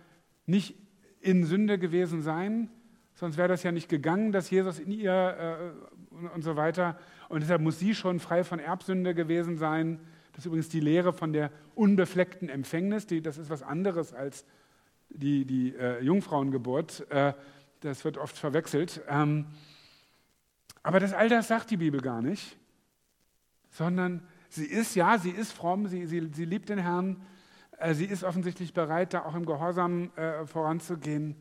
nicht 0.46 0.76
in 1.20 1.44
Sünde 1.44 1.78
gewesen 1.78 2.22
sein, 2.22 2.70
sonst 3.16 3.38
wäre 3.38 3.48
das 3.48 3.64
ja 3.64 3.72
nicht 3.72 3.90
gegangen, 3.90 4.32
dass 4.32 4.50
Jesus 4.50 4.80
in 4.80 4.92
ihr 4.92 5.74
äh, 6.12 6.16
und, 6.16 6.28
und 6.28 6.42
so 6.42 6.56
weiter. 6.56 6.98
Und 7.30 7.42
deshalb 7.42 7.62
muss 7.62 7.80
sie 7.80 7.96
schon 7.96 8.20
frei 8.20 8.44
von 8.44 8.60
Erbsünde 8.60 9.14
gewesen 9.14 9.58
sein. 9.58 10.00
Das 10.32 10.40
ist 10.40 10.46
übrigens 10.48 10.70
die 10.70 10.80
Lehre 10.80 11.14
von 11.14 11.34
der 11.34 11.52
unbefleckten 11.76 12.50
Empfängnis. 12.50 13.08
Die, 13.08 13.22
das 13.22 13.38
ist 13.38 13.50
was 13.50 13.64
anderes 13.64 14.14
als 14.14 14.46
die, 15.10 15.46
die 15.46 15.76
äh, 15.76 16.02
Jungfrauengeburt. 16.02 17.10
Äh, 17.10 17.34
das 17.82 18.06
wird 18.06 18.18
oft 18.18 18.38
verwechselt. 18.38 19.02
Ähm, 19.10 19.48
aber 20.84 21.00
das, 21.00 21.14
all 21.14 21.30
das 21.30 21.48
sagt 21.48 21.72
die 21.72 21.78
Bibel 21.78 22.02
gar 22.02 22.22
nicht, 22.22 22.58
sondern 23.70 24.26
sie 24.50 24.66
ist, 24.66 24.96
ja, 24.96 25.18
sie 25.18 25.30
ist 25.30 25.52
fromm, 25.52 25.88
sie, 25.88 26.06
sie, 26.06 26.30
sie 26.34 26.46
liebt 26.46 26.70
den 26.70 26.80
Herrn, 26.80 27.22
äh, 27.78 27.94
sie 27.94 28.06
ist 28.06 28.24
offensichtlich 28.24 28.74
bereit, 28.74 29.14
da 29.14 29.26
auch 29.26 29.36
im 29.36 29.46
Gehorsam 29.46 30.12
äh, 30.16 30.46
voranzugehen. 30.46 31.36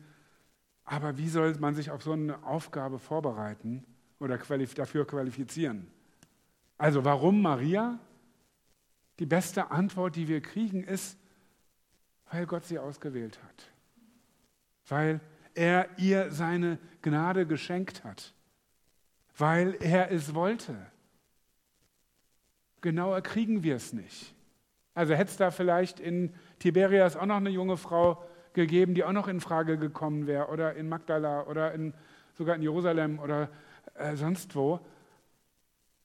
Aber 0.85 1.17
wie 1.17 1.29
soll 1.29 1.55
man 1.59 1.75
sich 1.75 1.91
auf 1.91 2.03
so 2.03 2.13
eine 2.13 2.43
Aufgabe 2.43 2.99
vorbereiten 2.99 3.85
oder 4.19 4.37
qualif 4.37 4.73
dafür 4.73 5.05
qualifizieren? 5.05 5.87
Also 6.77 7.05
warum 7.05 7.41
Maria? 7.41 7.99
Die 9.19 9.25
beste 9.27 9.69
Antwort, 9.69 10.15
die 10.15 10.27
wir 10.27 10.41
kriegen, 10.41 10.83
ist, 10.83 11.17
weil 12.31 12.47
Gott 12.47 12.65
sie 12.65 12.79
ausgewählt 12.79 13.39
hat. 13.43 13.71
Weil 14.87 15.19
er 15.53 15.87
ihr 15.99 16.31
seine 16.31 16.79
Gnade 17.01 17.45
geschenkt 17.45 18.03
hat. 18.03 18.33
Weil 19.37 19.75
er 19.79 20.11
es 20.11 20.33
wollte. 20.33 20.75
Genauer 22.81 23.21
kriegen 23.21 23.63
wir 23.63 23.75
es 23.75 23.93
nicht. 23.93 24.33
Also 24.93 25.13
hätte 25.13 25.31
es 25.31 25.37
da 25.37 25.51
vielleicht 25.51 25.99
in 25.99 26.33
Tiberias 26.59 27.15
auch 27.15 27.25
noch 27.25 27.37
eine 27.37 27.49
junge 27.49 27.77
Frau 27.77 28.23
gegeben, 28.53 28.93
die 28.93 29.03
auch 29.03 29.13
noch 29.13 29.27
in 29.27 29.39
Frage 29.39 29.77
gekommen 29.77 30.27
wäre, 30.27 30.47
oder 30.47 30.75
in 30.75 30.89
Magdala 30.89 31.43
oder 31.43 31.73
in, 31.73 31.93
sogar 32.33 32.55
in 32.55 32.61
Jerusalem 32.61 33.19
oder 33.19 33.49
äh, 33.95 34.15
sonst 34.15 34.55
wo. 34.55 34.79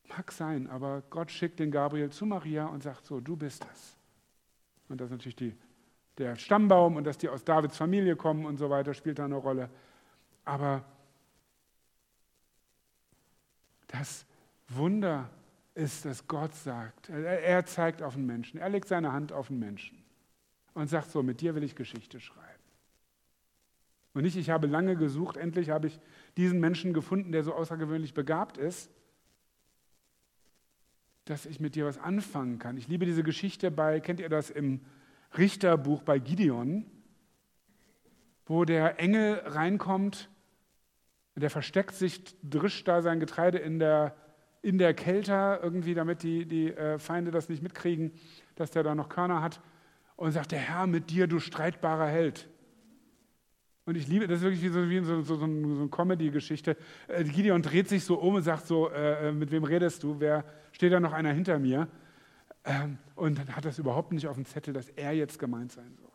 Mag 0.08 0.30
sein, 0.30 0.68
aber 0.70 1.02
Gott 1.10 1.32
schickt 1.32 1.58
den 1.58 1.72
Gabriel 1.72 2.10
zu 2.10 2.26
Maria 2.26 2.66
und 2.66 2.82
sagt 2.82 3.06
so, 3.06 3.20
du 3.20 3.36
bist 3.36 3.66
es. 3.72 3.96
Und 4.88 5.00
das 5.00 5.06
ist 5.06 5.12
natürlich 5.12 5.36
die, 5.36 5.56
der 6.18 6.36
Stammbaum 6.36 6.94
und 6.94 7.04
dass 7.04 7.18
die 7.18 7.28
aus 7.28 7.44
Davids 7.44 7.76
Familie 7.76 8.14
kommen 8.14 8.46
und 8.46 8.56
so 8.56 8.70
weiter, 8.70 8.94
spielt 8.94 9.18
da 9.18 9.24
eine 9.24 9.34
Rolle. 9.34 9.68
Aber 10.44 10.84
das 13.88 14.26
Wunder 14.68 15.30
ist, 15.74 16.04
dass 16.04 16.26
Gott 16.26 16.54
sagt, 16.54 17.08
er 17.10 17.66
zeigt 17.66 18.02
auf 18.02 18.14
den 18.14 18.26
Menschen, 18.26 18.58
er 18.58 18.68
legt 18.68 18.88
seine 18.88 19.12
Hand 19.12 19.32
auf 19.32 19.48
den 19.48 19.58
Menschen 19.58 20.02
und 20.74 20.88
sagt 20.88 21.10
so, 21.10 21.22
mit 21.22 21.40
dir 21.40 21.54
will 21.54 21.62
ich 21.62 21.76
Geschichte 21.76 22.20
schreiben. 22.20 22.42
Und 24.14 24.22
nicht, 24.22 24.36
ich 24.36 24.48
habe 24.48 24.66
lange 24.66 24.96
gesucht, 24.96 25.36
endlich 25.36 25.68
habe 25.68 25.88
ich 25.88 26.00
diesen 26.38 26.58
Menschen 26.58 26.94
gefunden, 26.94 27.32
der 27.32 27.44
so 27.44 27.52
außergewöhnlich 27.52 28.14
begabt 28.14 28.56
ist, 28.56 28.90
dass 31.26 31.44
ich 31.44 31.60
mit 31.60 31.74
dir 31.74 31.84
was 31.84 31.98
anfangen 31.98 32.58
kann. 32.58 32.78
Ich 32.78 32.88
liebe 32.88 33.04
diese 33.04 33.22
Geschichte 33.22 33.70
bei, 33.70 34.00
kennt 34.00 34.20
ihr 34.20 34.30
das 34.30 34.48
im 34.48 34.80
Richterbuch 35.36 36.02
bei 36.02 36.18
Gideon, 36.18 36.86
wo 38.46 38.64
der 38.64 39.00
Engel 39.00 39.42
reinkommt, 39.44 40.30
der 41.42 41.50
versteckt 41.50 41.94
sich, 41.94 42.22
drischt 42.42 42.88
da 42.88 43.02
sein 43.02 43.20
Getreide 43.20 43.58
in 43.58 43.78
der 43.78 44.14
in 44.66 44.78
der 44.78 44.94
Kälte 44.94 45.60
irgendwie, 45.62 45.94
damit 45.94 46.24
die, 46.24 46.44
die 46.44 46.72
äh, 46.72 46.98
Feinde 46.98 47.30
das 47.30 47.48
nicht 47.48 47.62
mitkriegen, 47.62 48.10
dass 48.56 48.72
der 48.72 48.82
da 48.82 48.96
noch 48.96 49.08
Körner 49.08 49.40
hat. 49.40 49.60
Und 50.16 50.32
sagt, 50.32 50.50
der 50.50 50.58
Herr 50.58 50.88
mit 50.88 51.10
dir, 51.10 51.28
du 51.28 51.38
streitbarer 51.38 52.08
Held. 52.08 52.48
Und 53.84 53.96
ich 53.96 54.08
liebe, 54.08 54.26
das 54.26 54.38
ist 54.38 54.42
wirklich 54.42 54.62
wie 54.62 54.68
so, 54.70 54.90
wie 54.90 54.98
so, 55.04 55.22
so, 55.22 55.36
so 55.36 55.44
eine 55.44 55.88
Comedy-Geschichte. 55.88 56.76
Äh, 57.06 57.22
Gideon 57.22 57.62
dreht 57.62 57.88
sich 57.88 58.02
so 58.02 58.16
um 58.18 58.34
und 58.34 58.42
sagt 58.42 58.66
so, 58.66 58.90
äh, 58.90 59.28
äh, 59.28 59.32
mit 59.32 59.52
wem 59.52 59.62
redest 59.62 60.02
du? 60.02 60.18
Wer 60.18 60.44
steht 60.72 60.92
da 60.92 60.98
noch 60.98 61.12
einer 61.12 61.32
hinter 61.32 61.60
mir? 61.60 61.86
Ähm, 62.64 62.98
und 63.14 63.38
dann 63.38 63.54
hat 63.54 63.64
das 63.64 63.78
überhaupt 63.78 64.10
nicht 64.10 64.26
auf 64.26 64.34
dem 64.34 64.46
Zettel, 64.46 64.74
dass 64.74 64.88
er 64.88 65.12
jetzt 65.12 65.38
gemeint 65.38 65.70
sein 65.70 65.94
soll. 66.00 66.10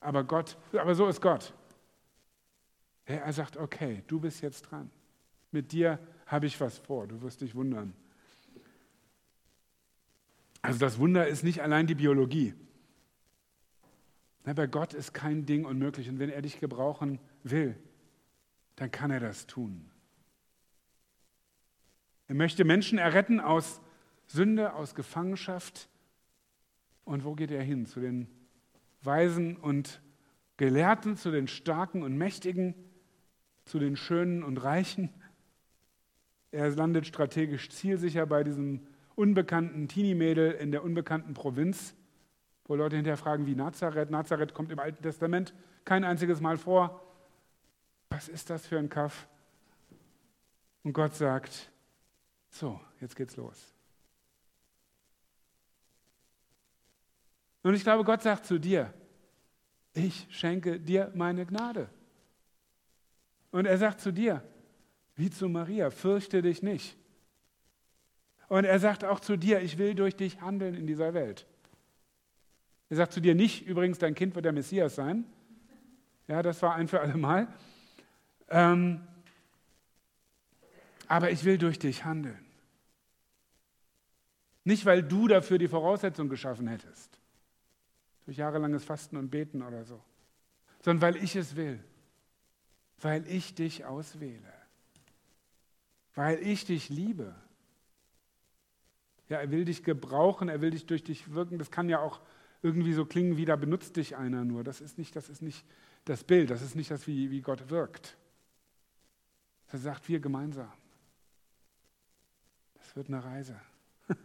Aber 0.00 0.24
Gott, 0.24 0.58
aber 0.72 0.96
so 0.96 1.06
ist 1.06 1.20
Gott. 1.20 1.54
Er 3.06 3.32
sagt, 3.32 3.56
okay, 3.56 4.02
du 4.08 4.20
bist 4.20 4.42
jetzt 4.42 4.62
dran. 4.62 4.90
Mit 5.52 5.72
dir 5.72 5.98
habe 6.26 6.46
ich 6.46 6.60
was 6.60 6.78
vor, 6.78 7.06
du 7.06 7.22
wirst 7.22 7.40
dich 7.40 7.54
wundern. 7.54 7.94
Also 10.60 10.80
das 10.80 10.98
Wunder 10.98 11.28
ist 11.28 11.44
nicht 11.44 11.62
allein 11.62 11.86
die 11.86 11.94
Biologie. 11.94 12.54
Bei 14.42 14.66
Gott 14.66 14.94
ist 14.94 15.12
kein 15.12 15.46
Ding 15.46 15.64
unmöglich 15.64 16.08
und 16.08 16.18
wenn 16.18 16.30
er 16.30 16.42
dich 16.42 16.60
gebrauchen 16.60 17.18
will, 17.42 17.76
dann 18.76 18.90
kann 18.90 19.10
er 19.10 19.20
das 19.20 19.46
tun. 19.46 19.90
Er 22.28 22.34
möchte 22.34 22.64
Menschen 22.64 22.98
erretten 22.98 23.40
aus 23.40 23.80
Sünde, 24.26 24.74
aus 24.74 24.94
Gefangenschaft. 24.94 25.88
Und 27.04 27.24
wo 27.24 27.34
geht 27.34 27.50
er 27.50 27.62
hin? 27.62 27.86
Zu 27.86 28.00
den 28.00 28.28
Weisen 29.02 29.56
und 29.56 30.00
Gelehrten, 30.56 31.16
zu 31.16 31.30
den 31.30 31.46
Starken 31.46 32.02
und 32.02 32.16
Mächtigen, 32.16 32.74
zu 33.66 33.78
den 33.78 33.96
Schönen 33.96 34.42
und 34.42 34.56
Reichen. 34.56 35.10
Er 36.52 36.70
landet 36.70 37.06
strategisch 37.06 37.68
zielsicher 37.68 38.24
bei 38.24 38.42
diesem 38.42 38.86
unbekannten 39.14 39.88
Teenie-Mädel 39.88 40.52
in 40.52 40.70
der 40.70 40.82
unbekannten 40.82 41.34
Provinz, 41.34 41.94
wo 42.64 42.74
Leute 42.74 42.96
hinterher 42.96 43.18
fragen, 43.18 43.46
wie 43.46 43.54
Nazareth. 43.54 44.10
Nazareth 44.10 44.54
kommt 44.54 44.72
im 44.72 44.78
Alten 44.78 45.02
Testament 45.02 45.52
kein 45.84 46.04
einziges 46.04 46.40
Mal 46.40 46.56
vor. 46.56 47.02
Was 48.08 48.28
ist 48.28 48.48
das 48.50 48.66
für 48.66 48.78
ein 48.78 48.88
Kaff? 48.88 49.28
Und 50.82 50.92
Gott 50.92 51.14
sagt, 51.14 51.70
so, 52.48 52.80
jetzt 53.00 53.16
geht's 53.16 53.36
los. 53.36 53.74
Und 57.62 57.74
ich 57.74 57.82
glaube, 57.82 58.04
Gott 58.04 58.22
sagt 58.22 58.46
zu 58.46 58.60
dir, 58.60 58.94
ich 59.92 60.28
schenke 60.30 60.78
dir 60.78 61.10
meine 61.14 61.44
Gnade. 61.44 61.88
Und 63.56 63.64
er 63.64 63.78
sagt 63.78 64.02
zu 64.02 64.12
dir, 64.12 64.42
wie 65.14 65.30
zu 65.30 65.48
Maria, 65.48 65.88
fürchte 65.88 66.42
dich 66.42 66.62
nicht. 66.62 66.94
Und 68.48 68.66
er 68.66 68.78
sagt 68.78 69.02
auch 69.02 69.18
zu 69.18 69.38
dir, 69.38 69.62
ich 69.62 69.78
will 69.78 69.94
durch 69.94 70.14
dich 70.14 70.42
handeln 70.42 70.74
in 70.74 70.86
dieser 70.86 71.14
Welt. 71.14 71.46
Er 72.90 72.96
sagt 72.96 73.14
zu 73.14 73.20
dir 73.22 73.34
nicht, 73.34 73.66
übrigens, 73.66 73.98
dein 73.98 74.14
Kind 74.14 74.34
wird 74.34 74.44
der 74.44 74.52
Messias 74.52 74.94
sein. 74.94 75.24
Ja, 76.28 76.42
das 76.42 76.60
war 76.60 76.74
ein 76.74 76.86
für 76.86 77.00
alle 77.00 77.16
Mal. 77.16 77.48
Ähm, 78.50 79.00
aber 81.08 81.30
ich 81.30 81.42
will 81.46 81.56
durch 81.56 81.78
dich 81.78 82.04
handeln. 82.04 82.44
Nicht, 84.64 84.84
weil 84.84 85.02
du 85.02 85.28
dafür 85.28 85.56
die 85.56 85.68
Voraussetzung 85.68 86.28
geschaffen 86.28 86.68
hättest, 86.68 87.18
durch 88.26 88.36
jahrelanges 88.36 88.84
Fasten 88.84 89.16
und 89.16 89.30
Beten 89.30 89.62
oder 89.62 89.82
so, 89.86 89.98
sondern 90.82 91.00
weil 91.00 91.24
ich 91.24 91.36
es 91.36 91.56
will, 91.56 91.82
weil 93.00 93.26
ich 93.28 93.54
dich 93.54 93.84
auswähle 93.84 94.56
weil 96.16 96.38
ich 96.44 96.64
dich 96.64 96.88
liebe. 96.88 97.32
Ja, 99.28 99.38
er 99.38 99.50
will 99.50 99.64
dich 99.64 99.84
gebrauchen, 99.84 100.48
er 100.48 100.60
will 100.60 100.70
dich 100.70 100.86
durch 100.86 101.04
dich 101.04 101.32
wirken. 101.32 101.58
Das 101.58 101.70
kann 101.70 101.88
ja 101.88 102.00
auch 102.00 102.20
irgendwie 102.62 102.94
so 102.94 103.04
klingen, 103.04 103.36
wie 103.36 103.44
da 103.44 103.54
benutzt 103.54 103.96
dich 103.96 104.16
einer 104.16 104.44
nur. 104.44 104.64
Das 104.64 104.80
ist 104.80 104.98
nicht 104.98 105.14
das, 105.14 105.28
ist 105.28 105.42
nicht 105.42 105.64
das 106.04 106.24
Bild, 106.24 106.50
das 106.50 106.62
ist 106.62 106.74
nicht 106.74 106.90
das, 106.90 107.06
wie, 107.06 107.30
wie 107.30 107.42
Gott 107.42 107.68
wirkt. 107.68 108.16
Er 109.68 109.78
sagt, 109.78 110.08
wir 110.08 110.20
gemeinsam. 110.20 110.72
Das 112.74 112.96
wird 112.96 113.08
eine 113.08 113.22
Reise. 113.22 113.60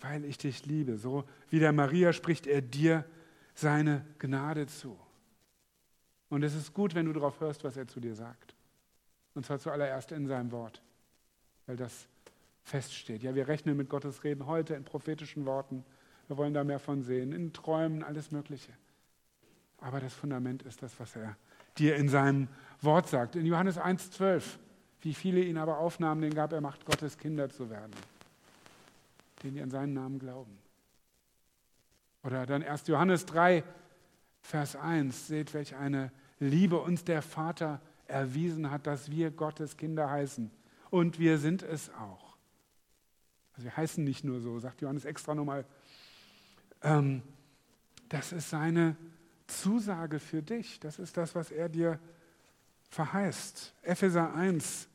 weil 0.00 0.24
ich 0.24 0.36
dich 0.36 0.66
liebe. 0.66 0.98
So 0.98 1.24
wie 1.48 1.60
der 1.60 1.72
Maria 1.72 2.12
spricht 2.12 2.46
er 2.46 2.60
dir 2.60 3.06
seine 3.54 4.04
Gnade 4.18 4.66
zu. 4.66 4.98
Und 6.30 6.44
es 6.44 6.54
ist 6.54 6.72
gut, 6.72 6.94
wenn 6.94 7.06
du 7.06 7.12
darauf 7.12 7.40
hörst, 7.40 7.64
was 7.64 7.76
er 7.76 7.86
zu 7.86 8.00
dir 8.00 8.14
sagt. 8.14 8.54
Und 9.34 9.44
zwar 9.44 9.58
zuallererst 9.58 10.12
in 10.12 10.26
seinem 10.26 10.52
Wort, 10.52 10.80
weil 11.66 11.76
das 11.76 12.06
feststeht. 12.62 13.22
Ja, 13.22 13.34
wir 13.34 13.48
rechnen 13.48 13.76
mit 13.76 13.88
Gottes 13.88 14.24
Reden 14.24 14.46
heute 14.46 14.74
in 14.74 14.84
prophetischen 14.84 15.44
Worten. 15.44 15.84
Wir 16.28 16.36
wollen 16.36 16.54
da 16.54 16.64
mehr 16.64 16.78
von 16.78 17.02
sehen, 17.02 17.32
in 17.32 17.52
Träumen, 17.52 18.02
alles 18.02 18.30
Mögliche. 18.30 18.72
Aber 19.78 20.00
das 20.00 20.14
Fundament 20.14 20.62
ist 20.62 20.82
das, 20.82 20.98
was 21.00 21.16
er 21.16 21.36
dir 21.78 21.96
in 21.96 22.08
seinem 22.08 22.48
Wort 22.80 23.08
sagt. 23.08 23.34
In 23.34 23.46
Johannes 23.46 23.78
1,12, 23.78 24.58
wie 25.00 25.14
viele 25.14 25.42
ihn 25.42 25.58
aber 25.58 25.78
aufnahmen, 25.78 26.20
den 26.20 26.34
gab 26.34 26.52
er 26.52 26.60
Macht, 26.60 26.84
Gottes 26.84 27.18
Kinder 27.18 27.48
zu 27.48 27.70
werden, 27.70 27.92
denen 29.42 29.54
die 29.54 29.62
an 29.62 29.70
seinen 29.70 29.94
Namen 29.94 30.18
glauben. 30.18 30.58
Oder 32.22 32.46
dann 32.46 32.62
1. 32.62 32.86
Johannes 32.86 33.24
3, 33.26 33.64
Vers 34.42 34.76
1, 34.76 35.28
seht, 35.28 35.54
welch 35.54 35.74
eine 35.74 36.12
Liebe 36.40 36.78
uns 36.78 37.04
der 37.04 37.22
Vater 37.22 37.80
erwiesen 38.08 38.70
hat, 38.70 38.86
dass 38.86 39.10
wir 39.10 39.30
Gottes 39.30 39.76
Kinder 39.76 40.10
heißen. 40.10 40.50
Und 40.90 41.18
wir 41.20 41.38
sind 41.38 41.62
es 41.62 41.90
auch. 41.94 42.36
Also 43.52 43.66
wir 43.66 43.76
heißen 43.76 44.02
nicht 44.02 44.24
nur 44.24 44.40
so, 44.40 44.58
sagt 44.58 44.80
Johannes 44.80 45.04
extra 45.04 45.34
nochmal. 45.34 45.64
Ähm, 46.82 47.22
das 48.08 48.32
ist 48.32 48.50
seine 48.50 48.96
Zusage 49.46 50.18
für 50.18 50.42
dich. 50.42 50.80
Das 50.80 50.98
ist 50.98 51.16
das, 51.16 51.34
was 51.34 51.50
er 51.50 51.68
dir 51.68 52.00
verheißt. 52.90 53.74
Epheser 53.82 54.34
1. 54.34 54.88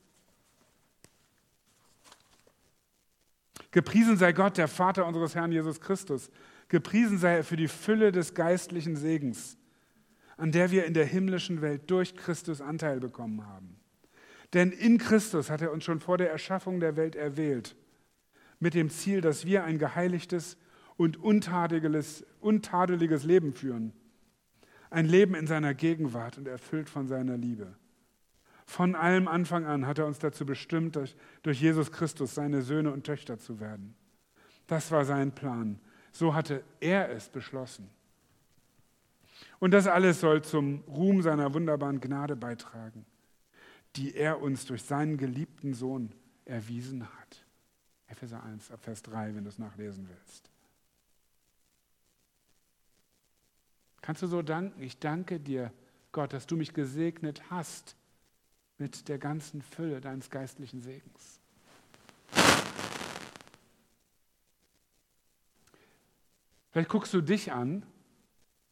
Gepriesen 3.71 4.17
sei 4.17 4.31
Gott, 4.31 4.57
der 4.57 4.67
Vater 4.67 5.05
unseres 5.05 5.35
Herrn 5.35 5.51
Jesus 5.51 5.81
Christus. 5.81 6.31
Gepriesen 6.69 7.17
sei 7.17 7.37
er 7.37 7.43
für 7.43 7.57
die 7.57 7.67
Fülle 7.67 8.11
des 8.11 8.33
geistlichen 8.33 8.95
Segens, 8.95 9.57
an 10.38 10.51
der 10.51 10.72
wir 10.72 10.86
in 10.86 10.94
der 10.94 11.06
himmlischen 11.06 11.62
Welt 11.62 11.89
durch 11.89 12.15
Christus 12.15 12.62
Anteil 12.62 13.00
bekommen 13.00 13.46
haben. 13.46 13.77
Denn 14.54 14.72
in 14.72 14.98
Christus 14.98 15.50
hat 15.50 15.62
er 15.62 15.72
uns 15.72 15.84
schon 15.84 16.00
vor 16.00 16.18
der 16.18 16.32
Erschaffung 16.32 16.80
der 16.80 16.96
Welt 16.96 17.15
erwählt, 17.15 17.75
mit 18.60 18.74
dem 18.74 18.89
Ziel, 18.89 19.22
dass 19.22 19.46
wir 19.46 19.63
ein 19.63 19.80
geheiligtes 19.80 20.58
und 20.98 21.18
untadeliges, 21.18 22.25
untadeliges 22.39 23.24
Leben 23.24 23.54
führen. 23.54 23.94
Ein 24.89 25.08
Leben 25.08 25.36
in 25.36 25.48
seiner 25.48 25.74
Gegenwart 25.74 26.38
und 26.38 26.48
erfüllt 26.48 26.89
von 26.89 27.08
seiner 27.08 27.38
Liebe. 27.38 27.75
Von 28.65 28.96
allem 28.96 29.27
Anfang 29.27 29.65
an 29.65 29.86
hat 29.86 30.00
er 30.00 30.06
uns 30.06 30.20
dazu 30.20 30.46
bestimmt, 30.46 30.96
durch, 30.96 31.15
durch 31.44 31.62
Jesus 31.62 31.92
Christus 31.92 32.34
seine 32.34 32.62
Söhne 32.62 32.92
und 32.92 33.06
Töchter 33.06 33.38
zu 33.38 33.60
werden. 33.60 33.96
Das 34.68 34.89
war 34.92 35.06
sein 35.06 35.34
Plan. 35.34 35.80
So 36.12 36.34
hatte 36.34 36.63
er 36.80 37.12
es 37.12 37.30
beschlossen. 37.30 37.89
Und 39.59 39.71
das 39.71 39.88
alles 39.88 40.19
soll 40.19 40.43
zum 40.43 40.83
Ruhm 40.88 41.21
seiner 41.21 41.53
wunderbaren 41.53 42.01
Gnade 42.01 42.35
beitragen, 42.35 43.05
die 43.95 44.15
er 44.15 44.41
uns 44.41 44.65
durch 44.65 44.83
seinen 44.83 45.17
geliebten 45.17 45.74
Sohn 45.74 46.13
erwiesen 46.43 47.07
hat. 47.07 47.45
Epheser 48.07 48.43
1, 48.43 48.71
Vers 48.81 49.01
3, 49.03 49.35
wenn 49.35 49.43
du 49.43 49.50
es 49.50 49.57
nachlesen 49.57 50.07
willst. 50.09 50.50
Kannst 54.01 54.21
du 54.21 54.27
so 54.27 54.41
danken? 54.43 54.81
Ich 54.83 55.00
danke 55.00 55.39
dir, 55.39 55.71
Gott, 56.12 56.31
dass 56.33 56.45
du 56.45 56.55
mich 56.55 56.74
gesegnet 56.74 57.50
hast 57.50 57.95
mit 58.77 59.07
der 59.07 59.17
ganzen 59.17 59.62
Fülle 59.62 60.00
deines 60.00 60.29
geistlichen 60.29 60.81
Segens. 60.81 61.39
Vielleicht 66.71 66.89
guckst 66.89 67.13
du 67.13 67.21
dich 67.21 67.51
an, 67.51 67.86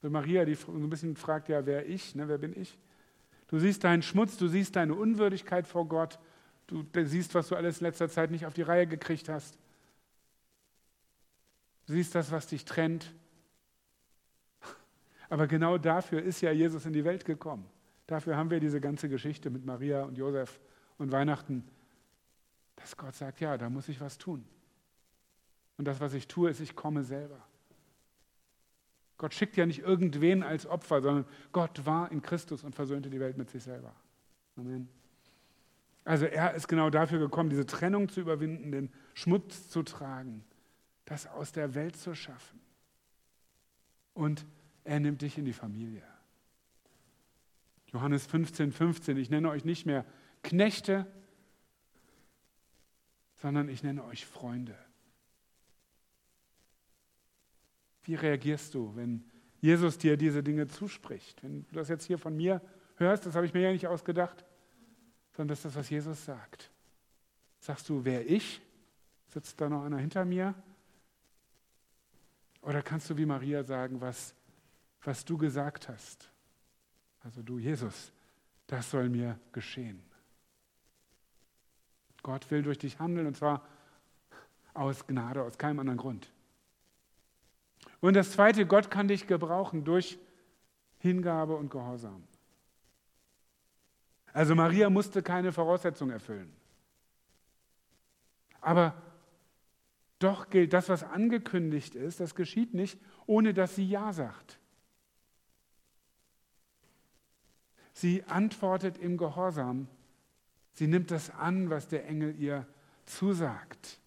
Maria, 0.10 0.46
die 0.46 0.56
so 0.56 0.72
ein 0.72 0.90
bisschen 0.90 1.16
fragt, 1.16 1.50
ja, 1.50 1.66
wer 1.66 1.88
ich, 1.88 2.16
ne, 2.16 2.28
wer 2.28 2.38
bin 2.38 2.60
ich? 2.60 2.78
Du 3.48 3.60
siehst 3.60 3.84
deinen 3.84 4.02
Schmutz, 4.02 4.38
du 4.38 4.48
siehst 4.48 4.76
deine 4.76 4.96
Unwürdigkeit 4.96 5.68
vor 5.68 5.88
Gott, 5.88 6.20
du 6.68 6.86
siehst, 7.06 7.36
was 7.36 7.50
du 7.50 7.56
alles 7.56 7.80
in 7.80 7.86
letzter 7.86 8.10
Zeit 8.10 8.32
nicht 8.32 8.46
auf 8.46 8.54
die 8.54 8.62
Reihe 8.62 8.88
gekriegt 8.88 9.30
hast. 9.30 9.58
Du 11.86 11.94
siehst 11.94 12.16
das, 12.16 12.32
was 12.32 12.48
dich 12.48 12.66
trennt. 12.66 13.14
Aber 15.30 15.48
genau 15.48 15.78
dafür 15.78 16.22
ist 16.22 16.42
ja 16.42 16.52
Jesus 16.52 16.86
in 16.86 16.94
die 16.94 17.06
Welt 17.06 17.26
gekommen. 17.26 17.70
Dafür 18.08 18.38
haben 18.38 18.50
wir 18.50 18.60
diese 18.60 18.82
ganze 18.82 19.10
Geschichte 19.10 19.50
mit 19.50 19.66
Maria 19.66 20.04
und 20.04 20.18
Josef 20.18 20.60
und 20.98 21.12
Weihnachten, 21.12 21.64
dass 22.76 22.98
Gott 22.98 23.16
sagt, 23.16 23.40
ja, 23.40 23.58
da 23.58 23.70
muss 23.70 23.88
ich 23.90 24.02
was 24.02 24.18
tun. 24.18 24.46
Und 25.78 25.86
das, 25.86 26.00
was 26.00 26.14
ich 26.14 26.28
tue, 26.28 26.50
ist, 26.50 26.60
ich 26.60 26.76
komme 26.76 27.04
selber. 27.04 27.42
Gott 29.18 29.34
schickt 29.34 29.56
ja 29.58 29.66
nicht 29.66 29.80
irgendwen 29.80 30.44
als 30.44 30.66
Opfer, 30.66 31.02
sondern 31.02 31.26
Gott 31.52 31.86
war 31.86 32.12
in 32.12 32.22
Christus 32.22 32.64
und 32.64 32.76
versöhnte 32.76 33.10
die 33.10 33.20
Welt 33.20 33.38
mit 33.38 33.50
sich 33.50 33.64
selber. 33.64 33.94
Amen. 34.58 34.90
Also 36.06 36.26
er 36.26 36.54
ist 36.54 36.68
genau 36.68 36.90
dafür 36.90 37.20
gekommen, 37.20 37.50
diese 37.50 37.66
Trennung 37.66 38.10
zu 38.10 38.20
überwinden, 38.20 38.72
den 38.72 38.92
Schmutz 39.14 39.70
zu 39.70 39.84
tragen, 39.84 40.44
das 41.06 41.28
aus 41.28 41.52
der 41.52 41.76
Welt 41.76 41.96
zu 41.96 42.14
schaffen. 42.14 42.60
Und 44.14 44.46
er 44.84 45.00
nimmt 45.00 45.22
dich 45.22 45.38
in 45.38 45.46
die 45.46 45.54
Familie. 45.54 46.04
Johannes 47.88 48.26
15, 48.26 48.72
15, 48.72 49.18
ich 49.18 49.30
nenne 49.30 49.50
euch 49.50 49.64
nicht 49.64 49.86
mehr 49.86 50.06
Knechte, 50.42 51.08
sondern 53.36 53.70
ich 53.70 53.84
nenne 53.84 54.04
euch 54.04 54.26
Freunde. 54.26 54.78
Wie 58.04 58.16
reagierst 58.16 58.74
du, 58.74 58.96
wenn 58.96 59.24
Jesus 59.62 59.98
dir 59.98 60.18
diese 60.18 60.44
Dinge 60.44 60.68
zuspricht? 60.68 61.42
Wenn 61.44 61.66
du 61.68 61.76
das 61.76 61.90
jetzt 61.90 62.06
hier 62.06 62.18
von 62.18 62.36
mir 62.36 62.62
hörst, 62.96 63.26
das 63.26 63.36
habe 63.36 63.46
ich 63.46 63.54
mir 63.54 63.62
ja 63.62 63.72
nicht 63.72 63.88
ausgedacht, 63.88 64.46
sondern 65.32 65.50
das 65.50 65.60
ist 65.60 65.66
das, 65.66 65.76
was 65.76 65.90
Jesus 65.90 66.26
sagt. 66.26 66.70
Sagst 67.60 67.88
du, 67.90 68.04
wer 68.04 68.30
ich? 68.30 68.62
Sitzt 69.28 69.60
da 69.62 69.70
noch 69.70 69.84
einer 69.84 69.98
hinter 69.98 70.26
mir? 70.26 70.54
Oder 72.62 72.82
kannst 72.82 73.10
du 73.10 73.18
wie 73.18 73.26
Maria 73.26 73.64
sagen, 73.64 74.00
was, 74.00 74.36
was 75.02 75.26
du 75.26 75.38
gesagt 75.38 75.90
hast? 75.90 76.30
Also 77.22 77.42
du, 77.42 77.58
Jesus, 77.58 78.12
das 78.68 78.90
soll 78.90 79.10
mir 79.10 79.40
geschehen. 79.52 80.04
Gott 82.22 82.50
will 82.52 82.64
durch 82.64 82.78
dich 82.78 83.00
handeln 83.00 83.28
und 83.28 83.36
zwar 83.36 83.68
aus 84.74 85.06
Gnade, 85.08 85.44
aus 85.44 85.58
keinem 85.58 85.80
anderen 85.80 85.98
Grund. 85.98 86.32
Und 88.04 88.16
das 88.16 88.34
Zweite, 88.34 88.66
Gott 88.66 88.92
kann 88.92 89.08
dich 89.08 89.28
gebrauchen 89.28 89.86
durch 89.86 90.20
Hingabe 90.98 91.56
und 91.56 91.72
Gehorsam. 91.72 92.22
Also 94.34 94.56
Maria 94.56 94.90
musste 94.90 95.24
keine 95.24 95.54
Voraussetzung 95.54 96.10
erfüllen. 96.10 96.54
Aber 98.60 98.94
doch 100.20 100.50
gilt 100.50 100.74
das, 100.74 100.90
was 100.90 101.06
angekündigt 101.06 101.96
ist, 101.96 102.20
das 102.20 102.36
geschieht 102.36 102.74
nicht, 102.74 103.00
ohne 103.26 103.54
dass 103.54 103.76
sie 103.76 103.88
Ja 103.88 104.12
sagt. 104.12 104.60
Sie 107.94 108.26
antwortet 108.26 108.98
im 108.98 109.16
Gehorsam. 109.16 109.88
Sie 110.74 110.88
nimmt 110.88 111.10
das 111.10 111.30
an, 111.30 111.70
was 111.70 111.88
der 111.88 112.06
Engel 112.06 112.38
ihr 112.38 112.68
zusagt. 113.06 114.02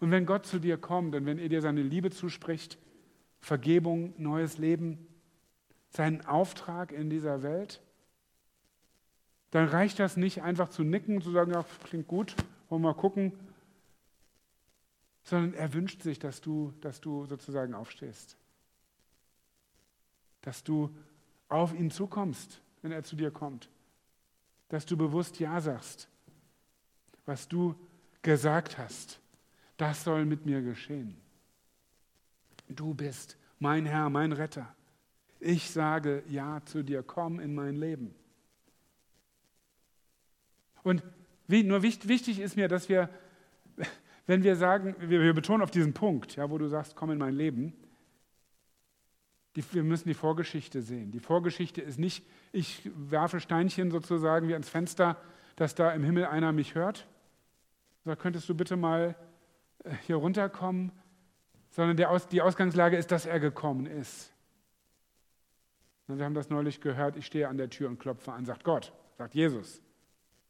Und 0.00 0.10
wenn 0.10 0.26
Gott 0.26 0.46
zu 0.46 0.58
dir 0.58 0.76
kommt 0.76 1.14
und 1.14 1.26
wenn 1.26 1.38
er 1.38 1.48
dir 1.48 1.62
seine 1.62 1.82
Liebe 1.82 2.10
zuspricht, 2.10 2.78
Vergebung, 3.40 4.14
neues 4.18 4.58
Leben, 4.58 5.06
seinen 5.88 6.24
Auftrag 6.26 6.92
in 6.92 7.08
dieser 7.08 7.42
Welt, 7.42 7.80
dann 9.50 9.68
reicht 9.68 9.98
das 9.98 10.16
nicht 10.16 10.42
einfach 10.42 10.68
zu 10.68 10.82
nicken, 10.82 11.22
zu 11.22 11.30
sagen, 11.30 11.52
ja, 11.52 11.64
klingt 11.84 12.08
gut, 12.08 12.34
wollen 12.68 12.82
wir 12.82 12.88
mal 12.88 12.94
gucken, 12.94 13.32
sondern 15.22 15.54
er 15.54 15.72
wünscht 15.72 16.02
sich, 16.02 16.18
dass 16.18 16.40
du, 16.40 16.72
dass 16.80 17.00
du 17.00 17.24
sozusagen 17.26 17.74
aufstehst. 17.74 18.36
Dass 20.42 20.62
du 20.62 20.94
auf 21.48 21.74
ihn 21.74 21.90
zukommst, 21.90 22.60
wenn 22.82 22.92
er 22.92 23.02
zu 23.02 23.16
dir 23.16 23.30
kommt. 23.30 23.68
Dass 24.68 24.84
du 24.84 24.96
bewusst 24.96 25.38
Ja 25.38 25.60
sagst, 25.60 26.08
was 27.24 27.48
du 27.48 27.74
gesagt 28.22 28.78
hast 28.78 29.20
das 29.76 30.04
soll 30.04 30.24
mit 30.24 30.46
mir 30.46 30.62
geschehen. 30.62 31.16
Du 32.68 32.94
bist 32.94 33.36
mein 33.58 33.86
Herr, 33.86 34.10
mein 34.10 34.32
Retter. 34.32 34.74
Ich 35.38 35.70
sage 35.70 36.22
Ja 36.28 36.62
zu 36.64 36.82
dir, 36.82 37.02
komm 37.02 37.40
in 37.40 37.54
mein 37.54 37.76
Leben. 37.76 38.14
Und 40.82 41.02
nur 41.48 41.82
wichtig 41.82 42.40
ist 42.40 42.56
mir, 42.56 42.68
dass 42.68 42.88
wir, 42.88 43.10
wenn 44.26 44.42
wir 44.42 44.56
sagen, 44.56 44.94
wir, 44.98 45.32
betonen 45.34 45.62
auf 45.62 45.70
diesen 45.70 45.92
Punkt, 45.92 46.36
ja, 46.36 46.48
wo 46.50 46.58
du 46.58 46.68
sagst, 46.68 46.96
komm 46.96 47.10
in 47.10 47.18
mein 47.18 47.34
Leben, 47.34 47.72
die, 49.56 49.64
wir 49.72 49.82
müssen 49.82 50.08
die 50.08 50.14
Vorgeschichte 50.14 50.82
sehen. 50.82 51.10
Die 51.10 51.20
Vorgeschichte 51.20 51.80
ist 51.80 51.98
nicht, 51.98 52.24
ich 52.52 52.90
werfe 52.94 53.40
Steinchen 53.40 53.90
sozusagen 53.90 54.48
wie 54.48 54.52
ans 54.52 54.68
Fenster, 54.68 55.16
dass 55.56 55.74
da 55.74 55.92
im 55.92 56.04
Himmel 56.04 56.26
einer 56.26 56.52
mich 56.52 56.74
hört. 56.74 57.06
Da 58.04 58.14
könntest 58.14 58.48
du 58.48 58.54
bitte 58.54 58.76
mal 58.76 59.16
hier 60.06 60.16
runterkommen, 60.16 60.92
sondern 61.70 61.96
der 61.96 62.10
Aus, 62.10 62.28
die 62.28 62.42
Ausgangslage 62.42 62.96
ist, 62.96 63.10
dass 63.10 63.26
er 63.26 63.40
gekommen 63.40 63.86
ist. 63.86 64.32
Wir 66.06 66.24
haben 66.24 66.34
das 66.34 66.50
neulich 66.50 66.80
gehört, 66.80 67.16
ich 67.16 67.26
stehe 67.26 67.48
an 67.48 67.56
der 67.56 67.68
Tür 67.68 67.88
und 67.88 67.98
klopfe 67.98 68.32
an, 68.32 68.44
sagt 68.44 68.64
Gott, 68.64 68.92
sagt 69.18 69.34
Jesus, 69.34 69.82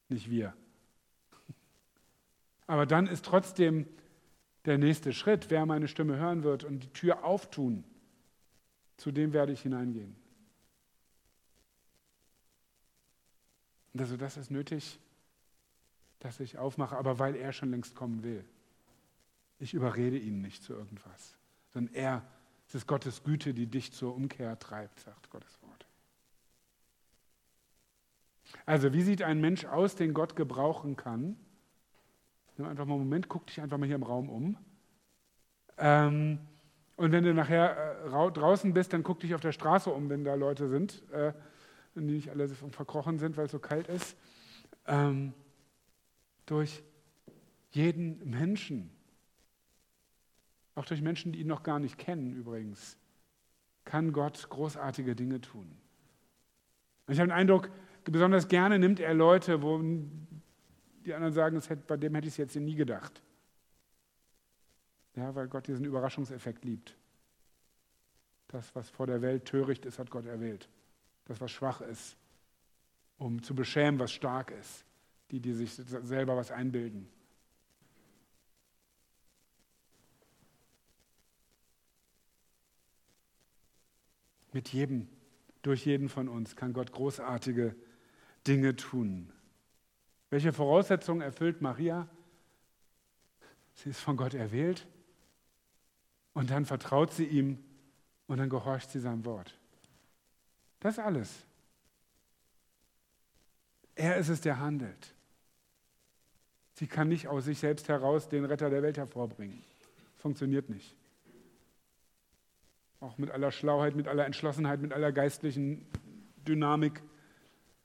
nicht 0.09 0.31
wir. 0.31 0.55
Aber 2.67 2.85
dann 2.85 3.07
ist 3.07 3.25
trotzdem 3.25 3.87
der 4.67 4.79
nächste 4.79 5.13
Schritt, 5.13 5.51
wer 5.51 5.65
meine 5.65 5.89
Stimme 5.89 6.17
hören 6.17 6.43
wird 6.43 6.65
und 6.65 6.81
die 6.81 6.93
Tür 6.93 7.25
auftun, 7.25 7.85
zu 8.97 9.13
dem 9.13 9.33
werde 9.33 9.53
ich 9.53 9.63
hineingehen. 9.63 10.17
Also 13.97 14.17
das 14.17 14.37
ist 14.37 14.51
nötig, 14.51 14.99
dass 16.19 16.41
ich 16.41 16.59
aufmache, 16.59 16.97
aber 16.97 17.19
weil 17.19 17.37
er 17.37 17.53
schon 17.53 17.71
längst 17.71 17.95
kommen 17.95 18.23
will. 18.23 18.45
Ich 19.59 19.75
überrede 19.75 20.19
ihn 20.19 20.41
nicht 20.41 20.63
zu 20.63 20.75
irgendwas, 20.75 21.37
sondern 21.73 21.95
er, 21.95 22.23
es 22.69 22.75
ist 22.75 22.87
Gottes 22.87 23.25
Güte, 23.25 23.55
die 23.55 23.67
dich 23.67 23.93
zur 23.93 24.15
Umkehr 24.15 24.59
treibt, 24.59 25.01
sagt 25.01 25.31
Gottes 25.31 25.61
Wort. 25.63 25.87
Also 28.65 28.93
wie 28.93 29.03
sieht 29.03 29.23
ein 29.23 29.41
Mensch 29.41 29.65
aus, 29.65 29.97
den 29.97 30.15
Gott 30.15 30.37
gebrauchen 30.37 30.97
kann? 30.97 31.37
Nimm 32.57 32.69
einfach 32.69 32.85
mal 32.85 32.95
einen 32.95 33.05
Moment, 33.05 33.29
guck 33.29 33.47
dich 33.47 33.61
einfach 33.61 33.79
mal 33.79 33.87
hier 33.87 33.97
im 33.97 34.03
Raum 34.03 34.29
um. 34.29 34.57
Ähm, 35.79 36.39
und 36.97 37.13
wenn 37.13 37.25
du 37.25 37.35
nachher 37.35 38.05
äh, 38.07 38.33
draußen 38.33 38.73
bist, 38.73 38.93
dann 38.93 39.03
guck 39.03 39.21
dich 39.21 39.35
auf 39.35 39.41
der 39.41 39.53
Straße 39.53 39.91
um, 39.91 40.09
wenn 40.09 40.25
da 40.25 40.35
Leute 40.35 40.69
sind, 40.69 41.03
äh, 41.13 41.33
die 41.95 42.01
nicht 42.01 42.31
alle 42.31 42.49
verkrochen 42.49 43.19
sind, 43.19 43.37
weil 43.37 43.47
es 43.47 43.53
so 43.53 43.59
kalt 43.59 43.89
ist. 43.89 44.17
Ähm, 44.87 45.35
durch 46.47 46.83
jeden 47.71 48.29
Menschen, 48.31 48.96
auch 50.77 50.85
durch 50.85 51.03
Menschen, 51.03 51.33
die 51.33 51.41
ihn 51.41 51.47
noch 51.49 51.65
gar 51.65 51.81
nicht 51.81 51.99
kennen 51.99 52.33
übrigens, 52.33 52.97
kann 53.85 54.13
Gott 54.13 54.49
großartige 54.49 55.17
Dinge 55.17 55.41
tun. 55.41 55.67
Und 57.07 57.13
ich 57.13 57.19
habe 57.19 57.29
den 57.29 57.37
Eindruck, 57.37 57.71
besonders 58.05 58.47
gerne 58.47 58.79
nimmt 58.79 59.01
er 59.01 59.15
Leute, 59.15 59.63
wo 59.63 59.81
die 61.05 61.15
anderen 61.15 61.33
sagen, 61.33 61.61
hätte, 61.61 61.83
bei 61.87 61.97
dem 61.97 62.15
hätte 62.15 62.27
ich 62.27 62.35
es 62.35 62.37
jetzt 62.37 62.57
nie 62.57 62.75
gedacht. 62.75 63.23
Ja, 65.15 65.35
weil 65.35 65.49
Gott 65.49 65.67
diesen 65.67 65.85
Überraschungseffekt 65.85 66.65
liebt. 66.65 66.97
Das, 68.49 68.75
was 68.75 68.91
vor 68.91 69.07
der 69.07 69.23
Welt 69.23 69.47
töricht 69.47 69.87
ist, 69.87 69.99
hat 69.99 70.11
Gott 70.11 70.27
erwählt. 70.27 70.69
Das, 71.25 71.41
was 71.41 71.51
schwach 71.51 71.81
ist, 71.81 72.17
um 73.19 73.43
zu 73.43 73.55
beschämen, 73.55 73.99
was 73.99 74.13
stark 74.13 74.51
ist. 74.51 74.85
Die, 75.31 75.41
die 75.41 75.55
sich 75.55 75.73
selber 75.75 76.37
was 76.37 76.53
einbilden. 76.53 77.09
Mit 84.57 84.71
jedem, 84.71 85.07
durch 85.61 85.85
jeden 85.85 86.09
von 86.09 86.31
uns 86.31 86.57
kann 86.57 86.73
Gott 86.73 86.91
großartige 86.91 87.77
Dinge 88.47 88.75
tun. 88.75 89.31
Welche 90.31 90.51
Voraussetzungen 90.51 91.21
erfüllt 91.21 91.61
Maria? 91.61 92.09
Sie 93.75 93.91
ist 93.91 94.01
von 94.01 94.17
Gott 94.17 94.33
erwählt 94.33 94.87
und 96.33 96.49
dann 96.49 96.65
vertraut 96.65 97.13
sie 97.13 97.27
ihm 97.27 97.63
und 98.29 98.39
dann 98.39 98.49
gehorcht 98.49 98.91
sie 98.91 98.99
seinem 98.99 99.27
Wort. 99.27 99.59
Das 100.81 100.99
alles. 100.99 101.45
Er 103.95 104.17
ist 104.17 104.31
es, 104.31 104.41
der 104.41 104.59
handelt. 104.59 105.13
Sie 106.73 106.87
kann 106.87 107.09
nicht 107.09 107.29
aus 107.29 107.45
sich 107.45 107.59
selbst 107.59 107.91
heraus 107.91 108.31
den 108.31 108.47
Retter 108.47 108.71
der 108.71 108.83
Welt 108.83 108.97
hervorbringen. 108.97 109.63
Funktioniert 110.17 110.71
nicht. 110.71 110.97
Auch 113.01 113.19
mit 113.19 113.31
aller 113.31 113.53
Schlauheit, 113.53 113.95
mit 113.95 114.09
aller 114.09 114.27
Entschlossenheit, 114.27 114.81
mit 114.81 114.93
aller 114.93 115.13
geistlichen 115.13 115.87
Dynamik 116.47 117.03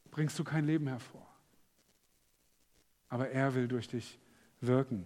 bringst 0.10 0.38
du 0.40 0.44
kein 0.44 0.66
Leben 0.66 0.88
hervor 0.88 1.32
aber 3.12 3.30
er 3.30 3.54
will 3.54 3.68
durch 3.68 3.90
dich 3.90 4.18
wirken. 4.62 5.06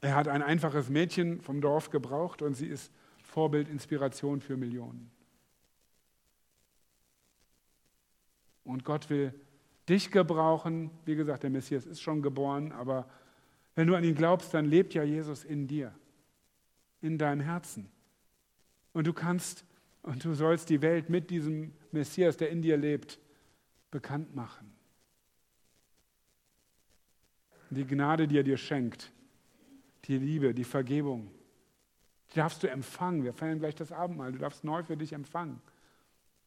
Er 0.00 0.16
hat 0.16 0.26
ein 0.26 0.42
einfaches 0.42 0.90
Mädchen 0.90 1.40
vom 1.40 1.60
Dorf 1.60 1.90
gebraucht 1.90 2.42
und 2.42 2.54
sie 2.54 2.66
ist 2.66 2.92
Vorbild, 3.22 3.68
Inspiration 3.68 4.40
für 4.40 4.56
Millionen. 4.56 5.10
Und 8.64 8.84
Gott 8.84 9.08
will 9.08 9.32
dich 9.88 10.10
gebrauchen. 10.10 10.90
Wie 11.04 11.14
gesagt, 11.14 11.44
der 11.44 11.50
Messias 11.50 11.86
ist 11.86 12.02
schon 12.02 12.22
geboren, 12.22 12.72
aber 12.72 13.08
wenn 13.76 13.86
du 13.86 13.94
an 13.94 14.02
ihn 14.02 14.16
glaubst, 14.16 14.52
dann 14.52 14.64
lebt 14.64 14.94
ja 14.94 15.04
Jesus 15.04 15.44
in 15.44 15.68
dir, 15.68 15.94
in 17.00 17.18
deinem 17.18 17.40
Herzen. 17.40 17.88
Und 18.94 19.06
du 19.06 19.12
kannst 19.12 19.66
und 20.02 20.24
du 20.24 20.32
sollst 20.32 20.70
die 20.70 20.80
Welt 20.80 21.10
mit 21.10 21.28
diesem 21.28 21.74
Messias, 21.92 22.38
der 22.38 22.48
in 22.48 22.62
dir 22.62 22.78
lebt, 22.78 23.18
bekannt 23.90 24.34
machen 24.34 24.74
die 27.74 27.86
Gnade, 27.86 28.26
die 28.26 28.38
er 28.38 28.42
dir 28.42 28.56
schenkt, 28.56 29.12
die 30.04 30.18
Liebe, 30.18 30.54
die 30.54 30.64
Vergebung, 30.64 31.30
die 32.30 32.36
darfst 32.36 32.62
du 32.62 32.70
empfangen. 32.70 33.22
Wir 33.24 33.32
feiern 33.32 33.58
gleich 33.58 33.74
das 33.74 33.92
Abendmahl. 33.92 34.32
Du 34.32 34.38
darfst 34.38 34.64
neu 34.64 34.82
für 34.82 34.96
dich 34.96 35.12
empfangen. 35.12 35.60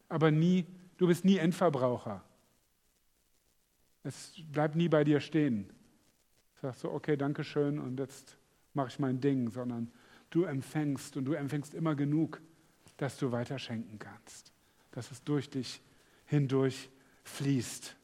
Aber 0.08 0.30
nie, 0.30 0.66
du 0.96 1.06
bist 1.06 1.24
nie 1.24 1.38
Endverbraucher. 1.38 2.22
Es 4.02 4.34
bleibt 4.50 4.74
nie 4.74 4.88
bei 4.88 5.04
dir 5.04 5.20
stehen. 5.20 5.68
Du 6.54 6.62
sagst 6.62 6.80
so, 6.80 6.90
okay, 6.90 7.16
danke 7.16 7.44
schön 7.44 7.78
und 7.78 7.98
jetzt 7.98 8.36
mache 8.74 8.88
ich 8.88 8.98
mein 8.98 9.20
Ding, 9.20 9.50
sondern 9.50 9.90
du 10.30 10.44
empfängst 10.44 11.16
und 11.16 11.24
du 11.24 11.32
empfängst 11.32 11.74
immer 11.74 11.94
genug, 11.94 12.40
dass 12.96 13.16
du 13.16 13.32
weiterschenken 13.32 13.98
kannst, 13.98 14.52
dass 14.92 15.10
es 15.10 15.22
durch 15.22 15.50
dich 15.50 15.80
hindurch 16.26 16.90
fließt. 17.24 17.98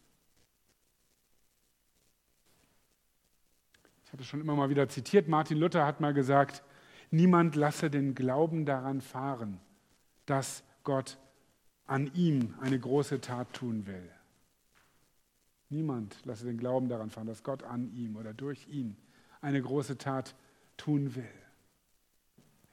habe 4.15 4.23
es 4.23 4.29
schon 4.29 4.41
immer 4.41 4.55
mal 4.55 4.71
wieder 4.71 4.89
zitiert, 4.89 5.27
Martin 5.27 5.59
Luther 5.59 5.85
hat 5.85 6.01
mal 6.01 6.15
gesagt, 6.15 6.63
niemand 7.11 7.57
lasse 7.57 7.91
den 7.91 8.15
Glauben 8.15 8.65
daran 8.65 9.01
fahren, 9.01 9.59
dass 10.25 10.63
Gott 10.85 11.19
an 11.89 12.15
ihm 12.15 12.55
eine 12.61 12.79
große 12.79 13.21
Tat 13.21 13.53
tun 13.53 13.89
will. 13.89 14.09
Niemand 15.69 16.25
lasse 16.25 16.45
den 16.45 16.59
Glauben 16.59 16.89
daran 16.89 17.11
fahren, 17.11 17.27
dass 17.27 17.43
Gott 17.43 17.65
an 17.65 17.93
ihm 17.93 18.15
oder 18.15 18.33
durch 18.33 18.69
ihn 18.69 18.97
eine 19.41 19.61
große 19.61 19.99
Tat 19.99 20.37
tun 20.77 21.17
will. 21.17 21.44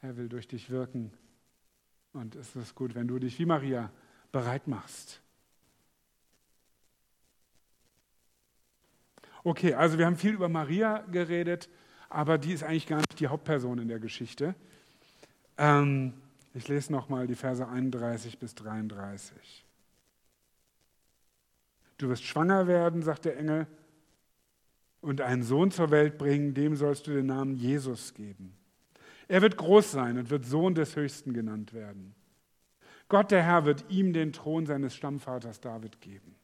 Er 0.02 0.18
will 0.18 0.30
durch 0.30 0.48
dich 0.48 0.70
wirken. 0.70 1.12
Und 2.14 2.36
es 2.36 2.56
ist 2.56 2.76
gut, 2.76 2.96
wenn 2.96 3.08
du 3.08 3.20
dich 3.20 3.38
wie 3.40 3.46
Maria 3.46 3.92
bereit 4.32 4.68
machst. 4.68 5.22
Okay, 9.44 9.74
also 9.74 9.98
wir 9.98 10.06
haben 10.06 10.18
viel 10.18 10.34
über 10.34 10.50
Maria 10.50 11.00
geredet, 11.12 11.70
aber 12.10 12.38
die 12.38 12.54
ist 12.54 12.64
eigentlich 12.64 12.88
gar 12.88 12.98
nicht 12.98 13.20
die 13.20 13.28
Hauptperson 13.28 13.80
in 13.80 13.88
der 13.88 14.00
Geschichte. 14.00 14.56
Ähm, 15.58 16.14
ich 16.54 16.68
lese 16.68 16.92
nochmal 16.92 17.28
die 17.28 17.36
Verse 17.36 17.66
31 17.66 18.38
bis 18.38 18.54
33. 18.56 19.66
Du 21.98 22.10
wirst 22.10 22.24
schwanger 22.24 22.68
werden, 22.68 23.02
sagt 23.04 23.26
der 23.26 23.38
Engel, 23.38 23.68
und 25.02 25.22
einen 25.22 25.44
Sohn 25.44 25.72
zur 25.72 25.90
Welt 25.90 26.18
bringen, 26.18 26.54
dem 26.54 26.76
sollst 26.76 27.08
du 27.08 27.12
den 27.12 27.28
Namen 27.28 27.56
Jesus 27.56 28.14
geben. 28.14 28.56
Er 29.32 29.42
wird 29.42 29.56
groß 29.56 29.92
sein 29.94 30.18
und 30.18 30.30
wird 30.30 30.46
Sohn 30.46 30.76
des 30.76 30.98
Höchsten 30.98 31.32
genannt 31.32 31.72
werden. 31.72 32.14
Gott 33.08 33.32
der 33.32 33.42
Herr 33.42 33.64
wird 33.64 33.86
ihm 33.88 34.12
den 34.12 34.34
Thron 34.34 34.66
seines 34.66 34.94
Stammvaters 34.94 35.62
David 35.62 36.02
geben. 36.02 36.36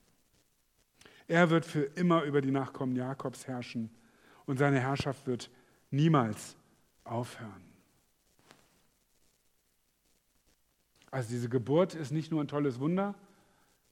Er 1.27 1.49
wird 1.49 1.65
für 1.65 1.81
immer 1.81 2.23
über 2.23 2.39
die 2.39 2.49
Nachkommen 2.49 2.95
Jakobs 2.95 3.45
herrschen 3.45 3.89
und 4.45 4.57
seine 4.57 4.79
Herrschaft 4.79 5.27
wird 5.27 5.51
niemals 5.91 6.55
aufhören. 7.03 7.61
Also 11.11 11.31
diese 11.31 11.49
Geburt 11.49 11.93
ist 11.93 12.11
nicht 12.11 12.31
nur 12.31 12.41
ein 12.41 12.47
tolles 12.47 12.79
Wunder, 12.79 13.15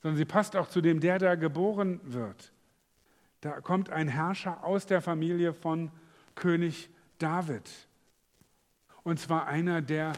sondern 0.03 0.15
sie 0.15 0.23
passt 0.23 0.55
auch 0.55 0.69
zu 0.69 0.79
dem, 0.79 1.01
der 1.01 1.19
da 1.19 1.35
geboren 1.35 1.99
wird. 2.01 2.53
Da 3.41 3.59
kommt 3.59 3.89
ein 3.89 4.07
Herrscher 4.07 4.63
aus 4.63 4.85
der 4.85 5.01
Familie 5.01 5.53
von 5.53 5.91
König 6.33 6.89
David. 7.19 7.69
Und 9.05 9.21
zwar 9.21 9.47
einer, 9.47 9.81
der 9.81 10.11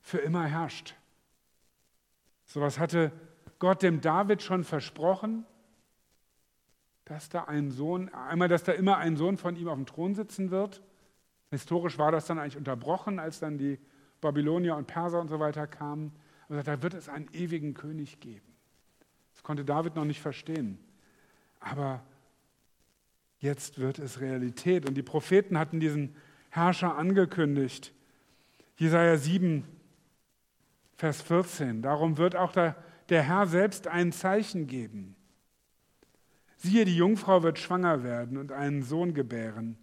für 0.00 0.18
immer 0.18 0.46
herrscht. 0.46 0.94
So 2.46 2.62
was 2.62 2.78
hatte 2.78 3.12
Gott 3.58 3.82
dem 3.82 4.00
David 4.00 4.42
schon 4.42 4.64
versprochen 4.64 5.44
dass 7.04 7.28
da 7.28 7.44
ein 7.44 7.70
Sohn, 7.70 8.08
einmal, 8.08 8.48
dass 8.48 8.64
da 8.64 8.72
immer 8.72 8.96
ein 8.96 9.16
Sohn 9.16 9.36
von 9.36 9.56
ihm 9.56 9.68
auf 9.68 9.76
dem 9.76 9.86
Thron 9.86 10.14
sitzen 10.14 10.50
wird. 10.50 10.82
Historisch 11.50 11.98
war 11.98 12.10
das 12.10 12.26
dann 12.26 12.38
eigentlich 12.38 12.56
unterbrochen, 12.56 13.18
als 13.18 13.40
dann 13.40 13.58
die 13.58 13.78
Babylonier 14.20 14.76
und 14.76 14.86
Perser 14.86 15.20
und 15.20 15.28
so 15.28 15.38
weiter 15.38 15.66
kamen. 15.66 16.12
Aber 16.48 16.62
da 16.62 16.82
wird 16.82 16.94
es 16.94 17.08
einen 17.08 17.28
ewigen 17.32 17.74
König 17.74 18.20
geben. 18.20 18.46
Das 19.34 19.42
konnte 19.42 19.64
David 19.64 19.96
noch 19.96 20.04
nicht 20.04 20.20
verstehen. 20.20 20.78
Aber 21.60 22.02
jetzt 23.38 23.78
wird 23.78 23.98
es 23.98 24.20
Realität. 24.20 24.88
Und 24.88 24.94
die 24.94 25.02
Propheten 25.02 25.58
hatten 25.58 25.80
diesen 25.80 26.16
Herrscher 26.50 26.96
angekündigt. 26.96 27.92
Jesaja 28.76 29.16
7, 29.16 29.64
Vers 30.96 31.22
14. 31.22 31.82
Darum 31.82 32.18
wird 32.18 32.36
auch 32.36 32.52
der, 32.52 32.76
Herr 33.08 33.46
selbst 33.46 33.86
ein 33.86 34.12
Zeichen 34.12 34.66
geben. 34.66 35.16
Siehe, 36.56 36.84
die 36.84 36.96
Jungfrau 36.96 37.42
wird 37.42 37.58
schwanger 37.58 38.02
werden 38.02 38.38
und 38.38 38.52
einen 38.52 38.82
Sohn 38.82 39.12
gebären 39.14 39.76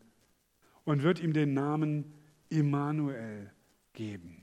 und 0.84 1.04
wird 1.04 1.20
ihm 1.20 1.34
den 1.34 1.54
Namen 1.54 2.14
Immanuel 2.50 3.52
geben. 3.94 4.42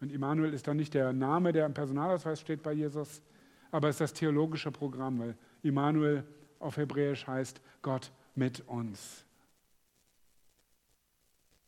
Und 0.00 0.12
Immanuel 0.12 0.52
ist 0.52 0.66
dann 0.66 0.76
nicht 0.76 0.94
der 0.94 1.12
Name, 1.12 1.52
der 1.52 1.66
im 1.66 1.74
Personalausweis 1.74 2.40
steht 2.40 2.62
bei 2.62 2.72
Jesus, 2.72 3.22
aber 3.70 3.88
ist 3.88 4.00
das 4.00 4.12
theologische 4.12 4.70
Programm, 4.70 5.18
weil 5.18 5.36
Immanuel 5.62 6.24
auf 6.58 6.76
Hebräisch 6.76 7.26
heißt 7.26 7.60
Gott 7.80 8.12
mit 8.34 8.60
uns. 8.68 9.24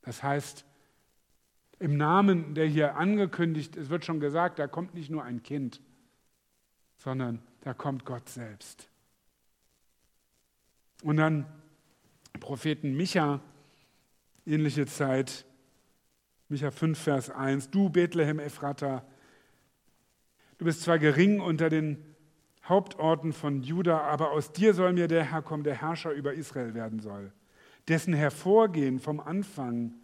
Das 0.03 0.23
heißt, 0.23 0.64
im 1.79 1.97
Namen, 1.97 2.55
der 2.55 2.67
hier 2.67 2.97
angekündigt 2.97 3.77
ist, 3.77 3.91
wird 3.91 4.05
schon 4.05 4.21
gesagt, 4.21 4.59
da 4.59 4.67
kommt 4.67 4.95
nicht 4.95 5.11
nur 5.11 5.25
ein 5.25 5.43
Kind, 5.43 5.81
sondern 6.97 7.43
da 7.63 7.75
kommt 7.75 8.05
Gott 8.05 8.29
selbst. 8.29 8.89
Und 11.03 11.17
dann 11.17 11.47
Propheten 12.41 12.97
Micha, 12.97 13.41
ähnliche 14.47 14.87
Zeit, 14.87 15.45
Micha 16.49 16.71
5, 16.71 16.99
Vers 16.99 17.31
1, 17.31 17.71
du 17.71 17.89
Bethlehem 17.89 18.39
Ephrata, 18.39 19.05
du 20.59 20.65
bist 20.65 20.83
zwar 20.83 20.99
gering 20.99 21.41
unter 21.41 21.69
den 21.69 22.15
Hauptorten 22.65 23.33
von 23.33 23.63
Juda, 23.63 24.01
aber 24.01 24.31
aus 24.31 24.53
dir 24.53 24.73
soll 24.75 24.93
mir 24.93 25.09
der 25.09 25.25
Herr 25.25 25.43
kommen, 25.43 25.65
der 25.65 25.81
Herrscher 25.81 26.13
über 26.13 26.35
Israel 26.35 26.75
werden 26.75 27.01
soll, 27.01 27.33
dessen 27.89 28.15
Hervorgehen 28.15 28.99
vom 28.99 29.21
Anfang, 29.21 29.95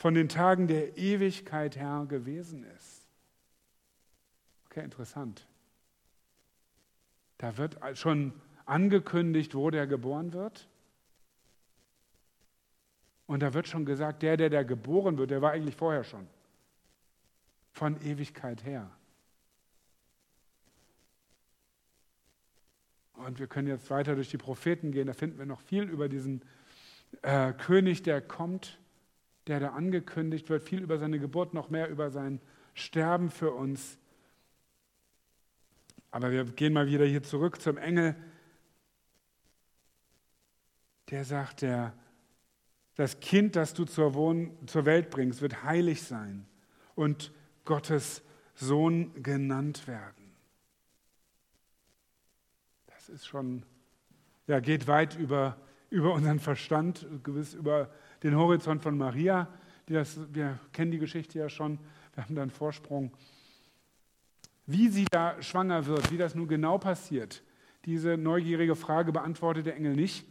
von 0.00 0.14
den 0.14 0.30
Tagen 0.30 0.66
der 0.66 0.96
Ewigkeit 0.96 1.76
her 1.76 2.06
gewesen 2.08 2.64
ist. 2.64 3.06
Okay, 4.64 4.82
interessant. 4.82 5.46
Da 7.36 7.58
wird 7.58 7.76
schon 7.98 8.32
angekündigt, 8.64 9.54
wo 9.54 9.68
der 9.68 9.86
geboren 9.86 10.32
wird. 10.32 10.70
Und 13.26 13.40
da 13.40 13.52
wird 13.52 13.68
schon 13.68 13.84
gesagt, 13.84 14.22
der, 14.22 14.38
der 14.38 14.48
da 14.48 14.62
geboren 14.62 15.18
wird, 15.18 15.32
der 15.32 15.42
war 15.42 15.50
eigentlich 15.50 15.76
vorher 15.76 16.02
schon. 16.02 16.26
Von 17.72 18.00
Ewigkeit 18.00 18.64
her. 18.64 18.90
Und 23.16 23.38
wir 23.38 23.48
können 23.48 23.68
jetzt 23.68 23.90
weiter 23.90 24.14
durch 24.14 24.30
die 24.30 24.38
Propheten 24.38 24.92
gehen, 24.92 25.08
da 25.08 25.12
finden 25.12 25.38
wir 25.38 25.44
noch 25.44 25.60
viel 25.60 25.82
über 25.82 26.08
diesen 26.08 26.40
äh, 27.20 27.52
König, 27.52 28.02
der 28.02 28.22
kommt, 28.22 28.78
der 29.46 29.60
da 29.60 29.70
angekündigt 29.70 30.48
wird, 30.48 30.62
viel 30.62 30.82
über 30.82 30.98
seine 30.98 31.18
Geburt, 31.18 31.54
noch 31.54 31.70
mehr 31.70 31.88
über 31.88 32.10
sein 32.10 32.40
Sterben 32.74 33.30
für 33.30 33.52
uns. 33.52 33.98
Aber 36.10 36.30
wir 36.30 36.44
gehen 36.44 36.72
mal 36.72 36.86
wieder 36.86 37.06
hier 37.06 37.22
zurück 37.22 37.60
zum 37.60 37.76
Engel, 37.76 38.16
der 41.10 41.24
sagt, 41.24 41.62
der, 41.62 41.92
das 42.94 43.20
Kind, 43.20 43.56
das 43.56 43.74
du 43.74 43.84
zur, 43.84 44.14
Wohn 44.14 44.56
zur 44.66 44.84
Welt 44.84 45.10
bringst, 45.10 45.42
wird 45.42 45.64
heilig 45.64 46.02
sein 46.02 46.46
und 46.94 47.32
Gottes 47.64 48.22
Sohn 48.54 49.22
genannt 49.22 49.86
werden. 49.86 50.34
Das 52.86 53.08
ist 53.08 53.26
schon, 53.26 53.64
ja, 54.46 54.60
geht 54.60 54.86
weit 54.86 55.16
über, 55.16 55.56
über 55.88 56.12
unseren 56.12 56.38
Verstand, 56.38 57.06
gewiss 57.22 57.54
über 57.54 57.90
den 58.22 58.36
Horizont 58.36 58.82
von 58.82 58.96
Maria. 58.96 59.48
Das, 59.86 60.18
wir 60.32 60.58
kennen 60.72 60.90
die 60.90 60.98
Geschichte 60.98 61.38
ja 61.38 61.48
schon, 61.48 61.78
wir 62.14 62.24
haben 62.24 62.34
da 62.34 62.42
einen 62.42 62.50
Vorsprung. 62.50 63.12
Wie 64.66 64.88
sie 64.88 65.04
da 65.10 65.40
schwanger 65.42 65.86
wird, 65.86 66.12
wie 66.12 66.18
das 66.18 66.34
nun 66.34 66.46
genau 66.46 66.78
passiert, 66.78 67.42
diese 67.84 68.16
neugierige 68.16 68.76
Frage 68.76 69.10
beantwortet 69.10 69.66
der 69.66 69.76
Engel 69.76 69.94
nicht 69.94 70.26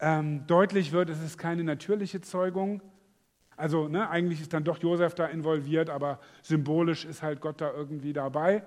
ähm, 0.00 0.46
deutlich 0.46 0.92
wird, 0.92 1.10
es 1.10 1.22
ist 1.22 1.38
keine 1.38 1.64
natürliche 1.64 2.20
Zeugung. 2.20 2.82
Also 3.56 3.88
ne, 3.88 4.08
eigentlich 4.08 4.40
ist 4.40 4.52
dann 4.52 4.62
doch 4.62 4.78
Josef 4.78 5.14
da 5.14 5.26
involviert, 5.26 5.90
aber 5.90 6.20
symbolisch 6.42 7.04
ist 7.04 7.22
halt 7.22 7.40
Gott 7.40 7.60
da 7.60 7.72
irgendwie 7.72 8.12
dabei. 8.12 8.62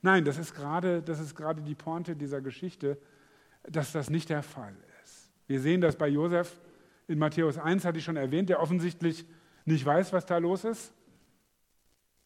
Nein, 0.00 0.24
das 0.24 0.38
ist 0.38 0.54
gerade, 0.54 1.02
das 1.02 1.20
ist 1.20 1.34
gerade 1.34 1.60
die 1.60 1.74
Pointe 1.74 2.16
dieser 2.16 2.40
Geschichte, 2.40 2.98
dass 3.64 3.92
das 3.92 4.10
nicht 4.10 4.30
der 4.30 4.42
Fall 4.42 4.74
ist. 5.02 5.30
Wir 5.46 5.60
sehen 5.60 5.80
das 5.80 5.96
bei 5.96 6.08
Josef 6.08 6.58
in 7.06 7.18
Matthäus 7.18 7.58
1, 7.58 7.84
hatte 7.84 7.98
ich 7.98 8.04
schon 8.04 8.16
erwähnt, 8.16 8.48
der 8.48 8.60
offensichtlich 8.60 9.26
nicht 9.64 9.84
weiß, 9.84 10.12
was 10.12 10.26
da 10.26 10.38
los 10.38 10.64
ist. 10.64 10.92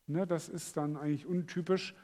Ne, 0.07 0.27
das 0.27 0.49
ist 0.49 0.77
dann 0.77 0.97
eigentlich 0.97 1.27
untypisch. 1.27 1.95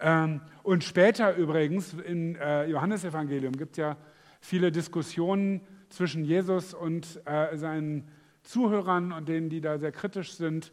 Ähm, 0.00 0.40
und 0.62 0.84
später 0.84 1.36
übrigens 1.36 1.94
im 1.94 2.36
äh, 2.36 2.66
Johannesevangelium 2.66 3.52
gibt 3.52 3.72
es 3.72 3.76
ja 3.78 3.96
viele 4.40 4.70
Diskussionen 4.70 5.62
zwischen 5.88 6.24
Jesus 6.24 6.74
und 6.74 7.22
äh, 7.24 7.56
seinen 7.56 8.08
Zuhörern 8.42 9.12
und 9.12 9.28
denen, 9.28 9.48
die 9.48 9.60
da 9.60 9.78
sehr 9.78 9.92
kritisch 9.92 10.34
sind. 10.34 10.72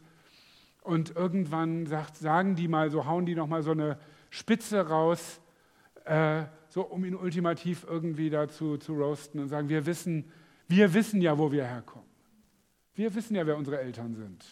Und 0.82 1.14
irgendwann 1.16 1.86
sagt, 1.86 2.16
sagen 2.16 2.56
die 2.56 2.68
mal, 2.68 2.90
so 2.90 3.06
hauen 3.06 3.24
die 3.24 3.34
nochmal 3.34 3.62
so 3.62 3.70
eine 3.70 3.98
Spitze 4.30 4.88
raus, 4.88 5.40
äh, 6.04 6.42
so 6.68 6.82
um 6.82 7.04
ihn 7.04 7.14
ultimativ 7.14 7.86
irgendwie 7.88 8.30
dazu 8.30 8.76
zu 8.76 8.94
roasten 8.94 9.40
und 9.40 9.48
sagen, 9.48 9.68
wir 9.68 9.86
wissen, 9.86 10.30
wir 10.74 10.94
wissen 10.94 11.20
ja, 11.20 11.36
wo 11.36 11.52
wir 11.52 11.64
herkommen. 11.64 12.08
Wir 12.94 13.14
wissen 13.14 13.34
ja, 13.34 13.46
wer 13.46 13.56
unsere 13.56 13.80
Eltern 13.80 14.14
sind. 14.14 14.44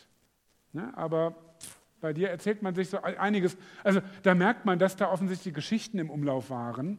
Ne? 0.73 0.97
Aber 0.97 1.35
bei 2.01 2.13
dir 2.13 2.31
erzählt 2.31 2.63
man 2.63 2.75
sich 2.75 2.89
so 2.89 3.03
einiges. 3.03 3.57
Also 3.85 4.01
da 4.23 4.35
merkt 4.35 4.65
man, 4.65 4.79
dass 4.79 4.97
da 4.97 5.11
offensichtlich 5.11 5.55
Geschichten 5.55 5.99
im 5.99 6.11
Umlauf 6.11 6.51
waren 6.51 6.99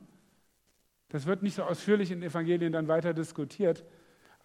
das 1.11 1.25
wird 1.25 1.43
nicht 1.43 1.55
so 1.55 1.63
ausführlich 1.63 2.09
in 2.09 2.23
Evangelien 2.23 2.71
dann 2.71 2.87
weiter 2.87 3.13
diskutiert, 3.13 3.83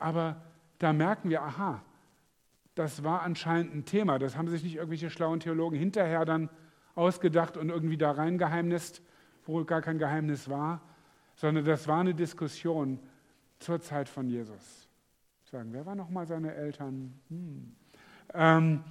aber 0.01 0.43
da 0.79 0.93
merken 0.93 1.31
wir, 1.31 1.43
aha, 1.43 1.81
das 2.75 3.05
war 3.05 3.23
anscheinend 3.23 3.73
ein 3.73 3.85
Thema. 3.85 4.19
Das 4.19 4.37
haben 4.37 4.49
sich 4.49 4.65
nicht 4.65 4.75
irgendwelche 4.75 5.09
schlauen 5.09 5.39
Theologen 5.39 5.79
hinterher 5.79 6.25
dann 6.25 6.51
ausgedacht 6.97 7.57
und 7.57 7.69
irgendwie 7.69 7.97
da 7.97 8.11
reingeheimnist, 8.11 9.01
wo 9.45 9.65
gar 9.65 9.81
kein 9.81 9.99
Geheimnis 9.99 10.51
war, 10.51 10.83
sondern 11.37 11.65
das 11.65 11.87
war 11.87 12.01
eine 12.01 12.17
Diskussion 12.17 12.99
zur 13.59 13.81
Zeit 13.81 14.09
von 14.09 14.29
Jesus. 14.29 14.89
Sagen, 15.51 15.73
wer 15.73 15.87
war 15.87 15.95
nochmal 15.95 16.27
seine 16.27 16.55
Eltern? 16.55 17.19
Hm. 17.29 17.77
Ähm, 18.35 18.85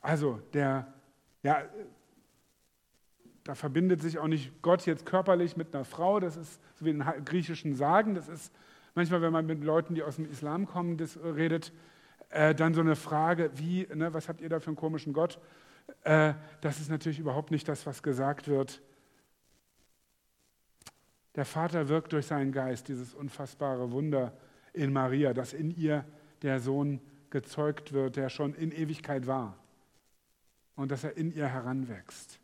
also 0.00 0.40
der, 0.52 0.92
ja, 1.42 1.62
da 3.44 3.54
verbindet 3.54 4.02
sich 4.02 4.18
auch 4.18 4.26
nicht 4.26 4.62
Gott 4.62 4.86
jetzt 4.86 5.06
körperlich 5.06 5.56
mit 5.56 5.74
einer 5.74 5.84
Frau, 5.84 6.20
das 6.20 6.36
ist 6.36 6.60
so 6.74 6.84
wie 6.84 6.90
in 6.90 7.04
griechischen 7.24 7.74
Sagen, 7.74 8.14
das 8.14 8.28
ist 8.28 8.52
manchmal, 8.94 9.22
wenn 9.22 9.32
man 9.32 9.46
mit 9.46 9.62
Leuten, 9.62 9.94
die 9.94 10.02
aus 10.02 10.16
dem 10.16 10.30
Islam 10.30 10.66
kommen, 10.66 10.96
das 10.96 11.18
redet, 11.22 11.72
äh, 12.30 12.54
dann 12.54 12.74
so 12.74 12.80
eine 12.80 12.96
Frage, 12.96 13.50
wie, 13.54 13.86
ne, 13.94 14.12
was 14.14 14.28
habt 14.28 14.40
ihr 14.40 14.48
da 14.48 14.60
für 14.60 14.68
einen 14.68 14.76
komischen 14.76 15.12
Gott? 15.12 15.38
Äh, 16.04 16.34
das 16.60 16.80
ist 16.80 16.90
natürlich 16.90 17.18
überhaupt 17.18 17.50
nicht 17.50 17.68
das, 17.68 17.86
was 17.86 18.02
gesagt 18.02 18.48
wird. 18.48 18.82
Der 21.34 21.44
Vater 21.44 21.88
wirkt 21.88 22.12
durch 22.12 22.26
seinen 22.26 22.52
Geist 22.52 22.88
dieses 22.88 23.14
unfassbare 23.14 23.90
Wunder 23.90 24.36
in 24.72 24.92
Maria, 24.92 25.32
dass 25.32 25.52
in 25.52 25.70
ihr 25.70 26.04
der 26.42 26.60
Sohn 26.60 27.00
gezeugt 27.30 27.92
wird, 27.92 28.16
der 28.16 28.28
schon 28.28 28.54
in 28.54 28.72
Ewigkeit 28.72 29.26
war 29.26 29.56
und 30.76 30.90
dass 30.90 31.04
er 31.04 31.16
in 31.16 31.32
ihr 31.32 31.48
heranwächst. 31.48 32.38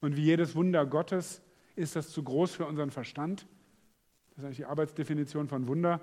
Und 0.00 0.16
wie 0.16 0.24
jedes 0.24 0.54
Wunder 0.54 0.86
Gottes 0.86 1.42
ist 1.76 1.96
das 1.96 2.10
zu 2.10 2.22
groß 2.22 2.54
für 2.54 2.66
unseren 2.66 2.90
Verstand. 2.90 3.46
Das 4.30 4.38
ist 4.38 4.44
eigentlich 4.44 4.56
die 4.58 4.64
Arbeitsdefinition 4.66 5.48
von 5.48 5.66
Wunder. 5.66 6.00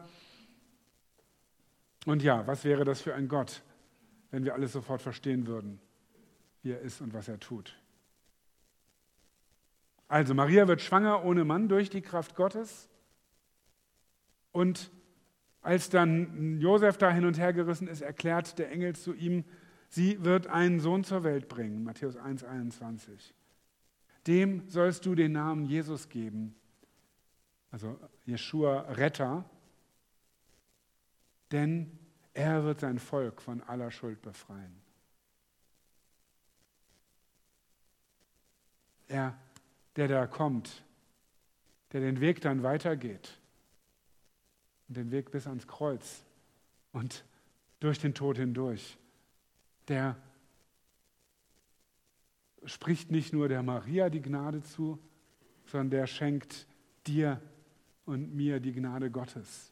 Und 2.06 2.24
ja, 2.24 2.46
was 2.48 2.64
wäre 2.64 2.84
das 2.84 3.02
für 3.02 3.14
ein 3.14 3.28
Gott, 3.28 3.64
wenn 4.32 4.44
wir 4.44 4.54
alles 4.54 4.74
sofort 4.74 5.02
verstehen 5.02 5.48
würden, 5.48 5.80
wie 6.62 6.72
er 6.72 6.82
ist 6.82 7.02
und 7.02 7.14
was 7.14 7.28
er 7.28 7.40
tut? 7.40 7.76
Also, 10.08 10.34
Maria 10.34 10.68
wird 10.68 10.82
schwanger 10.82 11.24
ohne 11.26 11.46
Mann 11.46 11.68
durch 11.68 11.90
die 11.90 12.02
Kraft 12.02 12.36
Gottes. 12.36 12.90
Und 14.52 14.92
als 15.62 15.90
dann 15.90 16.60
Josef 16.60 16.98
da 16.98 17.12
hin 17.12 17.26
und 17.26 17.40
her 17.40 17.54
gerissen 17.54 17.88
ist, 17.88 18.02
erklärt 18.02 18.60
der 18.60 18.72
Engel 18.72 18.96
zu 18.96 19.14
ihm, 19.14 19.44
sie 19.90 20.24
wird 20.24 20.48
einen 20.48 20.80
Sohn 20.80 21.04
zur 21.04 21.24
Welt 21.24 21.48
bringen. 21.48 21.84
Matthäus 21.84 22.16
1, 22.16 22.44
21 22.44 23.34
dem 24.28 24.68
sollst 24.70 25.06
du 25.06 25.16
den 25.16 25.34
Namen 25.34 25.66
Jesus 25.66 26.10
geben, 26.10 26.56
also 27.72 28.00
Jeshua 28.26 28.82
Retter, 28.92 29.48
denn 31.52 32.00
er 32.34 32.64
wird 32.64 32.80
sein 32.80 33.00
Volk 33.00 33.42
von 33.42 33.62
aller 33.62 33.92
Schuld 33.92 34.22
befreien. 34.22 34.82
Er, 39.08 39.38
der 39.96 40.08
da 40.08 40.28
kommt, 40.28 40.84
der 41.92 42.02
den 42.02 42.20
Weg 42.20 42.42
dann 42.42 42.64
weitergeht, 42.64 43.40
den 44.88 45.12
Weg 45.12 45.32
bis 45.32 45.48
ans 45.48 45.68
Kreuz 45.68 46.24
und 46.92 47.24
durch 47.80 48.00
den 48.00 48.14
Tod 48.14 48.38
hindurch. 48.38 48.98
Der 49.88 50.18
spricht 52.66 53.12
nicht 53.12 53.34
nur 53.34 53.48
der 53.48 53.64
Maria 53.64 54.10
die 54.10 54.22
Gnade 54.22 54.62
zu, 54.62 55.00
sondern 55.68 55.92
der 55.92 56.08
schenkt 56.08 56.68
dir 57.08 57.42
und 58.06 58.36
mir 58.36 58.60
die 58.60 58.74
Gnade 58.74 59.12
Gottes. 59.12 59.72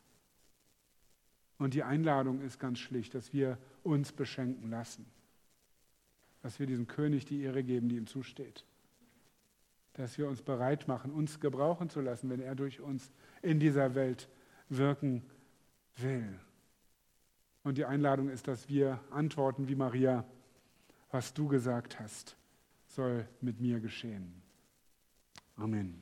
Und 1.57 1.73
die 1.73 1.83
Einladung 1.83 2.41
ist 2.41 2.59
ganz 2.59 2.79
schlicht, 2.79 3.13
dass 3.15 3.33
wir 3.33 3.57
uns 3.83 4.11
beschenken 4.11 4.69
lassen, 4.69 5.05
dass 6.41 6.59
wir 6.59 6.67
diesem 6.67 6.87
König 6.87 7.25
die 7.25 7.41
Ehre 7.41 7.63
geben, 7.63 7.89
die 7.89 7.97
ihm 7.97 8.07
zusteht, 8.07 8.65
dass 9.93 10.17
wir 10.17 10.27
uns 10.27 10.41
bereit 10.41 10.87
machen, 10.87 11.11
uns 11.11 11.39
gebrauchen 11.39 11.89
zu 11.89 12.01
lassen, 12.01 12.29
wenn 12.29 12.39
er 12.39 12.55
durch 12.55 12.81
uns 12.81 13.11
in 13.41 13.59
dieser 13.59 13.95
Welt 13.95 14.29
wirken 14.69 15.23
will. 15.97 16.39
Und 17.63 17.77
die 17.77 17.85
Einladung 17.85 18.29
ist, 18.29 18.47
dass 18.47 18.67
wir 18.67 18.99
antworten 19.11 19.67
wie 19.67 19.75
Maria, 19.75 20.25
was 21.11 21.33
du 21.33 21.47
gesagt 21.47 21.99
hast, 21.99 22.35
soll 22.87 23.27
mit 23.39 23.61
mir 23.61 23.79
geschehen. 23.79 24.41
Amen. 25.55 26.01